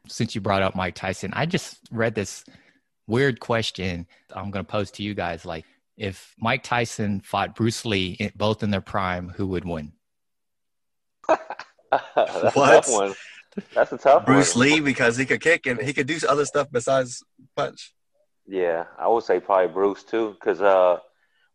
Since 0.07 0.33
you 0.35 0.41
brought 0.41 0.61
up 0.63 0.75
Mike 0.75 0.95
Tyson, 0.95 1.31
I 1.33 1.45
just 1.45 1.77
read 1.91 2.15
this 2.15 2.43
weird 3.07 3.39
question. 3.39 4.07
I'm 4.33 4.51
going 4.51 4.65
to 4.65 4.71
pose 4.71 4.91
to 4.91 5.03
you 5.03 5.13
guys: 5.13 5.45
like, 5.45 5.65
if 5.97 6.33
Mike 6.39 6.63
Tyson 6.63 7.21
fought 7.21 7.55
Bruce 7.55 7.85
Lee, 7.85 8.11
in- 8.19 8.31
both 8.35 8.63
in 8.63 8.71
their 8.71 8.81
prime, 8.81 9.29
who 9.29 9.47
would 9.47 9.65
win? 9.65 9.93
That's 11.29 12.55
What? 12.55 12.71
a 12.71 12.81
tough 12.81 12.89
one. 12.89 13.13
That's 13.75 13.91
a 13.91 13.97
tough 13.97 14.25
one. 14.27 14.35
Bruce 14.35 14.55
one. 14.55 14.65
Lee 14.65 14.79
because 14.79 15.17
he 15.17 15.25
could 15.25 15.41
kick 15.41 15.65
and 15.67 15.79
he 15.81 15.93
could 15.93 16.07
do 16.07 16.17
other 16.27 16.45
stuff 16.45 16.67
besides 16.71 17.23
punch. 17.55 17.93
Yeah, 18.47 18.85
I 18.97 19.07
would 19.07 19.23
say 19.23 19.39
probably 19.39 19.67
Bruce 19.73 20.03
too, 20.03 20.31
because 20.39 20.61
uh, 20.61 20.97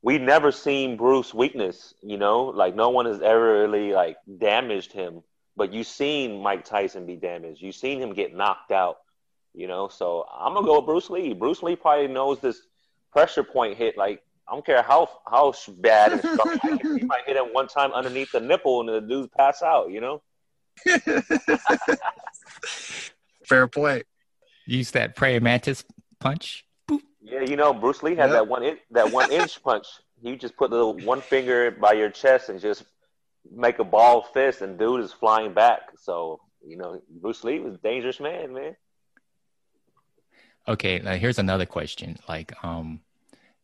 we 0.03 0.18
never 0.18 0.53
seen 0.53 0.96
Bruce 0.96 1.35
weakness. 1.35 1.94
You 2.03 2.16
know, 2.18 2.44
like 2.44 2.75
no 2.75 2.90
one 2.90 3.07
has 3.07 3.20
ever 3.22 3.61
really 3.62 3.92
like 3.92 4.16
damaged 4.38 4.92
him, 4.92 5.22
but 5.56 5.72
you've 5.72 5.86
seen 5.86 6.42
Mike 6.42 6.64
Tyson 6.64 7.06
be 7.06 7.16
damaged. 7.16 7.62
You've 7.62 7.74
seen 7.74 8.00
him 8.00 8.12
get 8.12 8.34
knocked 8.34 8.70
out. 8.72 8.98
You 9.54 9.66
know, 9.66 9.88
so 9.88 10.26
I'm 10.32 10.52
gonna 10.52 10.66
go 10.66 10.76
with 10.76 10.86
Bruce 10.86 11.08
Lee. 11.08 11.32
Bruce 11.32 11.62
Lee 11.62 11.76
probably 11.76 12.08
knows 12.08 12.40
this 12.40 12.60
pressure 13.10 13.42
point 13.42 13.78
hit. 13.78 13.96
Like 13.96 14.22
I 14.46 14.52
don't 14.52 14.66
care 14.66 14.82
how 14.82 15.08
how 15.30 15.54
bad 15.78 16.12
and 16.12 16.20
strong 16.20 16.58
he 16.98 17.04
might 17.04 17.24
hit 17.26 17.36
him 17.36 17.46
one 17.52 17.66
time 17.66 17.92
underneath 17.92 18.30
the 18.32 18.40
nipple 18.40 18.80
and 18.80 18.88
the 18.88 19.00
dude 19.00 19.32
pass 19.32 19.62
out. 19.62 19.90
You 19.90 20.00
know. 20.02 20.22
Fair 23.46 23.66
play. 23.68 24.02
Use 24.66 24.90
that 24.92 25.16
praying 25.16 25.42
mantis 25.42 25.84
punch. 26.18 26.64
Yeah, 27.22 27.40
you 27.40 27.56
know, 27.56 27.72
Bruce 27.72 28.02
Lee 28.02 28.14
had 28.14 28.26
Yep. 28.30 28.32
that 28.32 28.48
one 28.48 28.62
in, 28.62 28.76
that 28.92 29.10
one 29.10 29.32
inch 29.32 29.62
punch. 29.62 29.86
You 30.22 30.36
just 30.36 30.56
put 30.56 30.70
the 30.70 30.86
one 30.86 31.20
finger 31.20 31.70
by 31.70 31.92
your 31.92 32.10
chest 32.10 32.48
and 32.48 32.60
just 32.60 32.84
make 33.54 33.78
a 33.78 33.85
ball 33.85 34.22
fist, 34.22 34.62
and 34.62 34.78
dude 34.78 35.00
is 35.02 35.12
flying 35.12 35.54
back. 35.54 35.80
So 35.98 36.40
you 36.66 36.76
know, 36.76 37.00
Bruce 37.20 37.44
Lee 37.44 37.61
was 37.61 37.74
a 37.74 37.78
dangerous 37.78 38.20
man, 38.20 38.52
man. 38.52 38.76
Okay, 40.68 40.98
now 40.98 41.14
here's 41.14 41.38
another 41.38 41.66
question. 41.66 42.16
Like, 42.28 42.52
um, 42.64 43.00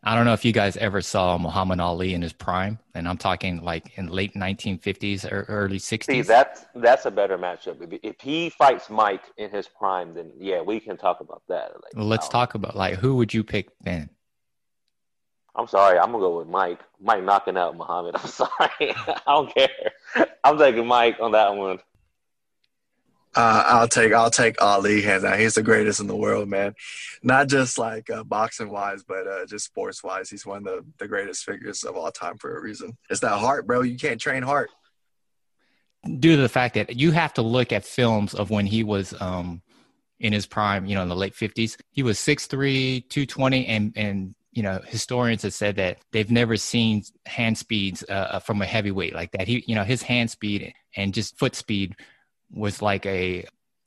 I 0.04 0.14
don't 0.14 0.24
know 0.24 0.34
if 0.34 0.44
you 0.44 0.52
guys 0.52 0.76
ever 0.76 1.00
saw 1.00 1.36
Muhammad 1.36 1.80
Ali 1.80 2.14
in 2.14 2.22
his 2.22 2.32
prime, 2.32 2.78
and 2.94 3.08
I'm 3.08 3.16
talking 3.16 3.62
like 3.62 3.98
in 3.98 4.08
late 4.08 4.34
1950s 4.34 5.30
or 5.30 5.44
early 5.48 5.78
60s. 5.78 6.04
See, 6.04 6.22
that's 6.22 6.64
that's 6.74 7.06
a 7.06 7.10
better 7.10 7.38
matchup. 7.38 7.82
If, 7.82 8.00
if 8.02 8.20
he 8.20 8.50
fights 8.50 8.88
Mike 8.90 9.22
in 9.36 9.50
his 9.50 9.68
prime, 9.68 10.14
then 10.14 10.32
yeah, 10.38 10.60
we 10.60 10.78
can 10.80 10.96
talk 10.96 11.20
about 11.20 11.42
that. 11.48 11.72
Like, 11.74 11.92
Well, 11.96 12.06
let's 12.06 12.26
wow. 12.26 12.40
talk 12.40 12.54
about 12.54 12.76
like 12.76 12.94
who 12.94 13.16
would 13.16 13.34
you 13.34 13.42
pick 13.44 13.68
then? 13.80 14.10
I'm 15.54 15.66
sorry. 15.66 15.98
I'm 15.98 16.12
gonna 16.12 16.18
go 16.18 16.38
with 16.38 16.48
Mike. 16.48 16.80
Mike 17.00 17.24
knocking 17.24 17.56
out 17.56 17.76
Muhammad. 17.76 18.16
I'm 18.22 18.28
sorry. 18.28 18.50
I 18.80 19.20
don't 19.26 19.54
care. 19.54 19.92
I'm 20.44 20.58
taking 20.58 20.86
Mike 20.86 21.16
on 21.20 21.32
that 21.32 21.54
one. 21.54 21.78
Uh, 23.34 23.64
I'll 23.66 23.88
take 23.88 24.12
I'll 24.12 24.30
take 24.30 24.60
Ali 24.60 25.00
hands 25.00 25.22
down. 25.22 25.38
He's 25.38 25.54
the 25.54 25.62
greatest 25.62 26.00
in 26.00 26.06
the 26.06 26.16
world, 26.16 26.48
man. 26.48 26.74
Not 27.22 27.48
just 27.48 27.78
like 27.78 28.10
uh, 28.10 28.24
boxing 28.24 28.70
wise, 28.70 29.04
but 29.04 29.26
uh, 29.26 29.46
just 29.46 29.64
sports 29.64 30.04
wise. 30.04 30.28
He's 30.28 30.44
one 30.44 30.58
of 30.58 30.64
the, 30.64 30.84
the 30.98 31.08
greatest 31.08 31.44
figures 31.44 31.82
of 31.84 31.96
all 31.96 32.10
time 32.10 32.36
for 32.36 32.56
a 32.56 32.60
reason. 32.60 32.96
It's 33.08 33.20
that 33.20 33.38
heart, 33.38 33.66
bro. 33.66 33.82
You 33.82 33.96
can't 33.96 34.20
train 34.20 34.42
heart. 34.42 34.70
Due 36.18 36.36
to 36.36 36.42
the 36.42 36.48
fact 36.48 36.74
that 36.74 36.96
you 36.96 37.12
have 37.12 37.32
to 37.34 37.42
look 37.42 37.72
at 37.72 37.84
films 37.84 38.34
of 38.34 38.50
when 38.50 38.66
he 38.66 38.84
was 38.84 39.14
um, 39.20 39.62
in 40.22 40.32
his 40.32 40.46
prime, 40.46 40.84
you 40.84 40.94
know, 40.94 41.02
in 41.02 41.08
the 41.08 41.16
late 41.16 41.34
50s. 41.34 41.76
He 41.90 42.02
was 42.02 42.18
6'3, 42.18 43.08
220, 43.08 43.66
and, 43.66 43.92
and 43.96 44.34
you 44.52 44.62
know, 44.62 44.80
historians 44.86 45.42
have 45.42 45.54
said 45.54 45.76
that 45.76 45.98
they've 46.12 46.30
never 46.30 46.56
seen 46.56 47.02
hand 47.26 47.56
speeds 47.56 48.04
uh, 48.08 48.12
uh, 48.12 48.38
from 48.38 48.60
a 48.60 48.66
heavyweight 48.66 49.14
like 49.14 49.32
that. 49.32 49.48
He, 49.48 49.64
you 49.66 49.74
know, 49.74 49.84
his 49.84 50.02
hand 50.02 50.30
speed 50.30 50.74
and 50.96 51.14
just 51.14 51.38
foot 51.38 51.54
speed 51.54 51.96
was 52.50 52.82
like 52.82 53.06
a 53.06 53.46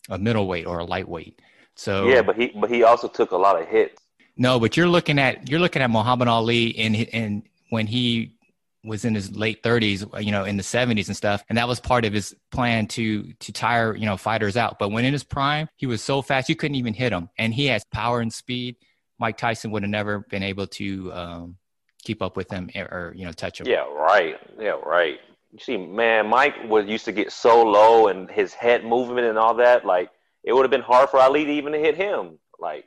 a 0.10 0.18
middleweight 0.18 0.66
or 0.66 0.80
a 0.80 0.86
lightweight. 0.86 1.40
So 1.76 2.08
yeah, 2.08 2.22
but 2.22 2.36
he 2.36 2.48
but 2.48 2.70
he 2.70 2.84
also 2.84 3.08
took 3.08 3.32
a 3.32 3.38
lot 3.38 3.62
of 3.62 3.68
hits. 3.68 4.02
No, 4.38 4.60
but 4.60 4.76
you're 4.76 4.88
looking 4.88 5.20
at 5.20 5.50
you're 5.50 5.60
looking 5.60 5.82
at 5.82 5.90
Muhammad 5.90 6.28
Ali 6.28 6.68
in 6.68 6.96
in 6.96 7.44
when 7.70 7.86
he 7.88 8.36
was 8.84 9.04
in 9.04 9.16
his 9.16 9.36
late 9.36 9.64
30s, 9.64 10.24
you 10.24 10.32
know, 10.32 10.46
in 10.46 10.58
the 10.58 10.64
70s 10.64 11.08
and 11.08 11.18
stuff, 11.18 11.44
and 11.50 11.58
that 11.58 11.68
was 11.68 11.80
part 11.80 12.06
of 12.06 12.14
his 12.14 12.36
plan 12.52 12.88
to 12.88 13.34
to 13.34 13.52
tire 13.52 13.96
you 13.96 14.06
know 14.06 14.18
fighters 14.18 14.58
out. 14.58 14.80
But 14.80 14.90
when 14.90 15.06
in 15.06 15.14
his 15.14 15.24
prime, 15.24 15.68
he 15.76 15.86
was 15.86 16.02
so 16.02 16.22
fast 16.22 16.50
you 16.50 16.56
couldn't 16.56 16.76
even 16.76 16.94
hit 16.94 17.12
him, 17.12 17.30
and 17.38 17.54
he 17.54 17.68
has 17.68 17.84
power 17.92 18.20
and 18.20 18.34
speed. 18.34 18.78
Mike 19.20 19.38
Tyson 19.38 19.72
would 19.72 19.84
have 19.84 19.90
never 19.90 20.20
been 20.30 20.44
able 20.44 20.68
to 20.68 21.12
um, 21.14 21.56
keep 22.04 22.22
up 22.22 22.38
with 22.38 22.52
him 22.52 22.70
or 22.76 23.14
you 23.16 23.26
know 23.26 23.32
touch 23.32 23.60
him. 23.60 23.68
Yeah, 23.68 23.86
right. 23.92 24.36
Yeah, 24.60 24.78
right. 24.86 25.20
You 25.52 25.60
see, 25.60 25.78
man, 25.78 26.28
Mike 26.28 26.56
was 26.68 26.86
used 26.86 27.06
to 27.06 27.12
get 27.12 27.32
so 27.32 27.64
low 27.64 28.08
and 28.08 28.30
his 28.30 28.54
head 28.54 28.84
movement 28.84 29.28
and 29.28 29.38
all 29.38 29.56
that. 29.56 29.86
Like 29.86 30.10
it 30.44 30.54
would 30.54 30.64
have 30.64 30.72
been 30.72 30.82
hard 30.82 31.10
for 31.10 31.20
Ali 31.20 31.46
to 31.46 31.52
even 31.52 31.74
hit 31.74 31.96
him. 31.96 32.38
Like, 32.60 32.86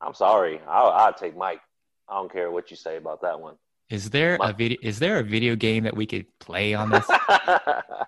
I'm 0.00 0.14
sorry, 0.14 0.60
I'll, 0.68 0.90
I'll 0.90 1.14
take 1.14 1.36
Mike. 1.36 1.60
I 2.08 2.16
don't 2.16 2.30
care 2.30 2.50
what 2.50 2.70
you 2.70 2.76
say 2.76 2.96
about 2.96 3.22
that 3.22 3.40
one. 3.40 3.56
Is 3.88 4.10
there 4.10 4.36
Mike. 4.38 4.54
a 4.54 4.56
video? 4.56 4.78
Is 4.82 4.98
there 4.98 5.18
a 5.18 5.22
video 5.22 5.56
game 5.56 5.84
that 5.84 5.96
we 5.96 6.06
could 6.06 6.26
play 6.38 6.74
on 6.74 6.90
this? 6.90 7.06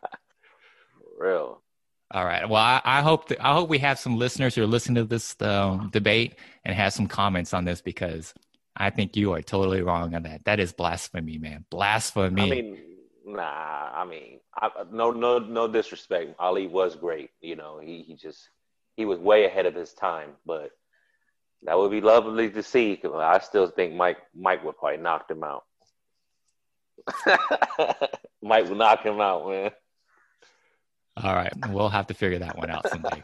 Real. 1.18 1.62
All 2.10 2.24
right. 2.24 2.48
Well, 2.48 2.62
I, 2.62 2.80
I 2.84 3.02
hope 3.02 3.30
I 3.40 3.54
hope 3.54 3.68
we 3.68 3.78
have 3.78 3.98
some 3.98 4.16
listeners 4.18 4.54
who 4.54 4.62
are 4.62 4.66
listening 4.66 4.96
to 4.96 5.04
this 5.04 5.34
um, 5.40 5.90
debate 5.92 6.38
and 6.64 6.74
have 6.74 6.92
some 6.92 7.06
comments 7.06 7.54
on 7.54 7.64
this 7.64 7.80
because 7.80 8.34
I 8.76 8.90
think 8.90 9.16
you 9.16 9.32
are 9.32 9.42
totally 9.42 9.82
wrong 9.82 10.14
on 10.14 10.22
that. 10.24 10.44
That 10.44 10.60
is 10.60 10.72
blasphemy, 10.72 11.38
man. 11.38 11.64
Blasphemy. 11.70 12.42
I 12.42 12.46
mean, 12.46 12.78
Nah, 13.24 13.90
I 13.94 14.04
mean, 14.04 14.40
I, 14.54 14.70
no, 14.92 15.10
no, 15.10 15.38
no 15.38 15.66
disrespect. 15.66 16.34
Ali 16.38 16.66
was 16.66 16.94
great. 16.94 17.30
You 17.40 17.56
know, 17.56 17.80
he 17.80 18.02
he 18.02 18.14
just 18.14 18.50
he 18.96 19.06
was 19.06 19.18
way 19.18 19.46
ahead 19.46 19.64
of 19.64 19.74
his 19.74 19.94
time. 19.94 20.32
But 20.44 20.72
that 21.62 21.78
would 21.78 21.90
be 21.90 22.02
lovely 22.02 22.50
to 22.50 22.62
see. 22.62 23.00
I 23.02 23.38
still 23.38 23.66
think 23.68 23.94
Mike 23.94 24.18
Mike 24.34 24.62
would 24.62 24.76
probably 24.76 24.98
knock 24.98 25.30
him 25.30 25.42
out. 25.42 25.64
Mike 28.42 28.68
would 28.68 28.78
knock 28.78 29.02
him 29.02 29.20
out, 29.20 29.48
man. 29.48 29.70
All 31.16 31.34
right, 31.34 31.52
we'll 31.68 31.88
have 31.88 32.08
to 32.08 32.14
figure 32.14 32.40
that 32.40 32.56
one 32.56 32.70
out 32.70 32.88
someday. 32.88 33.22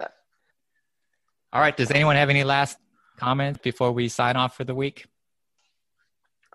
All 1.52 1.60
right, 1.60 1.76
does 1.76 1.90
anyone 1.90 2.16
have 2.16 2.30
any 2.30 2.44
last 2.44 2.78
comments 3.16 3.58
before 3.62 3.90
we 3.92 4.08
sign 4.08 4.36
off 4.36 4.56
for 4.56 4.64
the 4.64 4.74
week? 4.74 5.06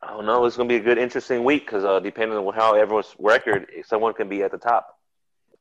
I 0.01 0.11
don't 0.11 0.25
know. 0.25 0.45
It's 0.45 0.55
going 0.55 0.69
to 0.69 0.73
be 0.73 0.79
a 0.79 0.83
good, 0.83 0.97
interesting 0.97 1.43
week 1.43 1.65
because 1.65 1.83
uh, 1.83 1.99
depending 1.99 2.37
on 2.37 2.53
how 2.53 2.75
everyone's 2.75 3.15
record, 3.19 3.67
someone 3.85 4.13
can 4.13 4.29
be 4.29 4.43
at 4.43 4.51
the 4.51 4.57
top. 4.57 4.99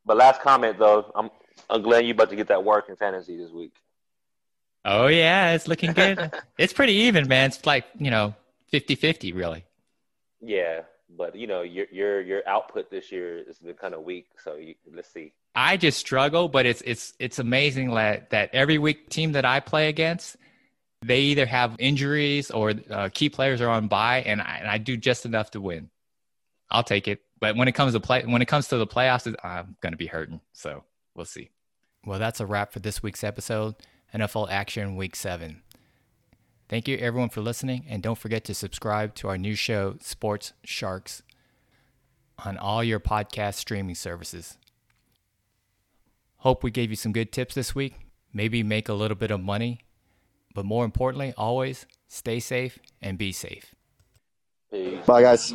But 0.04 0.16
last 0.16 0.40
comment 0.42 0.78
though, 0.78 1.10
I'm, 1.14 1.30
I'm 1.70 1.82
glad 1.82 2.04
you 2.06 2.12
about 2.12 2.30
to 2.30 2.36
get 2.36 2.48
that 2.48 2.62
work 2.62 2.88
in 2.88 2.96
fantasy 2.96 3.36
this 3.36 3.50
week. 3.50 3.72
Oh 4.84 5.06
yeah, 5.06 5.52
it's 5.52 5.66
looking 5.66 5.92
good. 5.92 6.30
it's 6.58 6.74
pretty 6.74 6.92
even, 6.92 7.26
man. 7.26 7.46
It's 7.46 7.64
like 7.64 7.86
you 7.98 8.10
know, 8.10 8.34
50-50 8.72 9.34
really. 9.34 9.64
Yeah, 10.42 10.82
but 11.16 11.34
you 11.34 11.46
know, 11.46 11.62
your 11.62 11.86
your 11.90 12.20
your 12.20 12.42
output 12.46 12.90
this 12.90 13.10
year 13.10 13.44
has 13.46 13.58
been 13.58 13.74
kind 13.74 13.94
of 13.94 14.02
weak. 14.02 14.26
So 14.42 14.56
you, 14.56 14.74
let's 14.92 15.10
see. 15.10 15.32
I 15.54 15.76
just 15.76 15.98
struggle, 15.98 16.48
but 16.48 16.66
it's 16.66 16.82
it's 16.82 17.14
it's 17.18 17.38
amazing 17.38 17.94
that 17.94 18.30
that 18.30 18.50
every 18.52 18.78
week 18.78 19.08
team 19.08 19.32
that 19.32 19.44
I 19.44 19.60
play 19.60 19.88
against, 19.88 20.36
they 21.02 21.20
either 21.20 21.46
have 21.46 21.76
injuries 21.78 22.50
or 22.50 22.74
uh, 22.90 23.08
key 23.12 23.28
players 23.28 23.60
are 23.60 23.68
on 23.68 23.86
bye, 23.86 24.22
and 24.22 24.40
I, 24.40 24.56
and 24.60 24.68
I 24.68 24.78
do 24.78 24.96
just 24.96 25.26
enough 25.26 25.52
to 25.52 25.60
win. 25.60 25.90
I'll 26.70 26.82
take 26.82 27.06
it. 27.06 27.20
But 27.40 27.56
when 27.56 27.68
it 27.68 27.72
comes 27.72 27.92
to 27.92 28.00
play, 28.00 28.24
when 28.24 28.42
it 28.42 28.48
comes 28.48 28.68
to 28.68 28.78
the 28.78 28.86
playoffs, 28.86 29.32
I'm 29.44 29.76
going 29.80 29.92
to 29.92 29.98
be 29.98 30.06
hurting. 30.06 30.40
So 30.52 30.82
we'll 31.14 31.24
see. 31.24 31.50
Well, 32.04 32.18
that's 32.18 32.40
a 32.40 32.46
wrap 32.46 32.72
for 32.72 32.80
this 32.80 33.02
week's 33.02 33.22
episode. 33.22 33.76
NFL 34.12 34.50
Action 34.50 34.96
Week 34.96 35.14
Seven. 35.14 35.62
Thank 36.68 36.88
you 36.88 36.96
everyone 36.96 37.28
for 37.28 37.42
listening, 37.42 37.84
and 37.88 38.02
don't 38.02 38.18
forget 38.18 38.44
to 38.44 38.54
subscribe 38.54 39.14
to 39.16 39.28
our 39.28 39.38
new 39.38 39.54
show, 39.54 39.96
Sports 40.00 40.52
Sharks, 40.64 41.22
on 42.44 42.56
all 42.56 42.82
your 42.82 42.98
podcast 42.98 43.54
streaming 43.54 43.94
services. 43.94 44.56
Hope 46.44 46.62
we 46.62 46.70
gave 46.70 46.90
you 46.90 46.96
some 46.96 47.12
good 47.12 47.32
tips 47.32 47.56
this 47.56 47.74
week. 47.74 47.94
Maybe 48.32 48.62
make 48.62 48.88
a 48.88 48.94
little 48.94 49.16
bit 49.16 49.32
of 49.32 49.40
money 49.40 49.80
but 50.54 50.64
more 50.64 50.84
importantly, 50.84 51.34
always 51.36 51.86
stay 52.08 52.40
safe 52.40 52.78
and 53.02 53.18
be 53.18 53.32
safe. 53.32 53.74
Bye, 55.06 55.22
guys. 55.22 55.54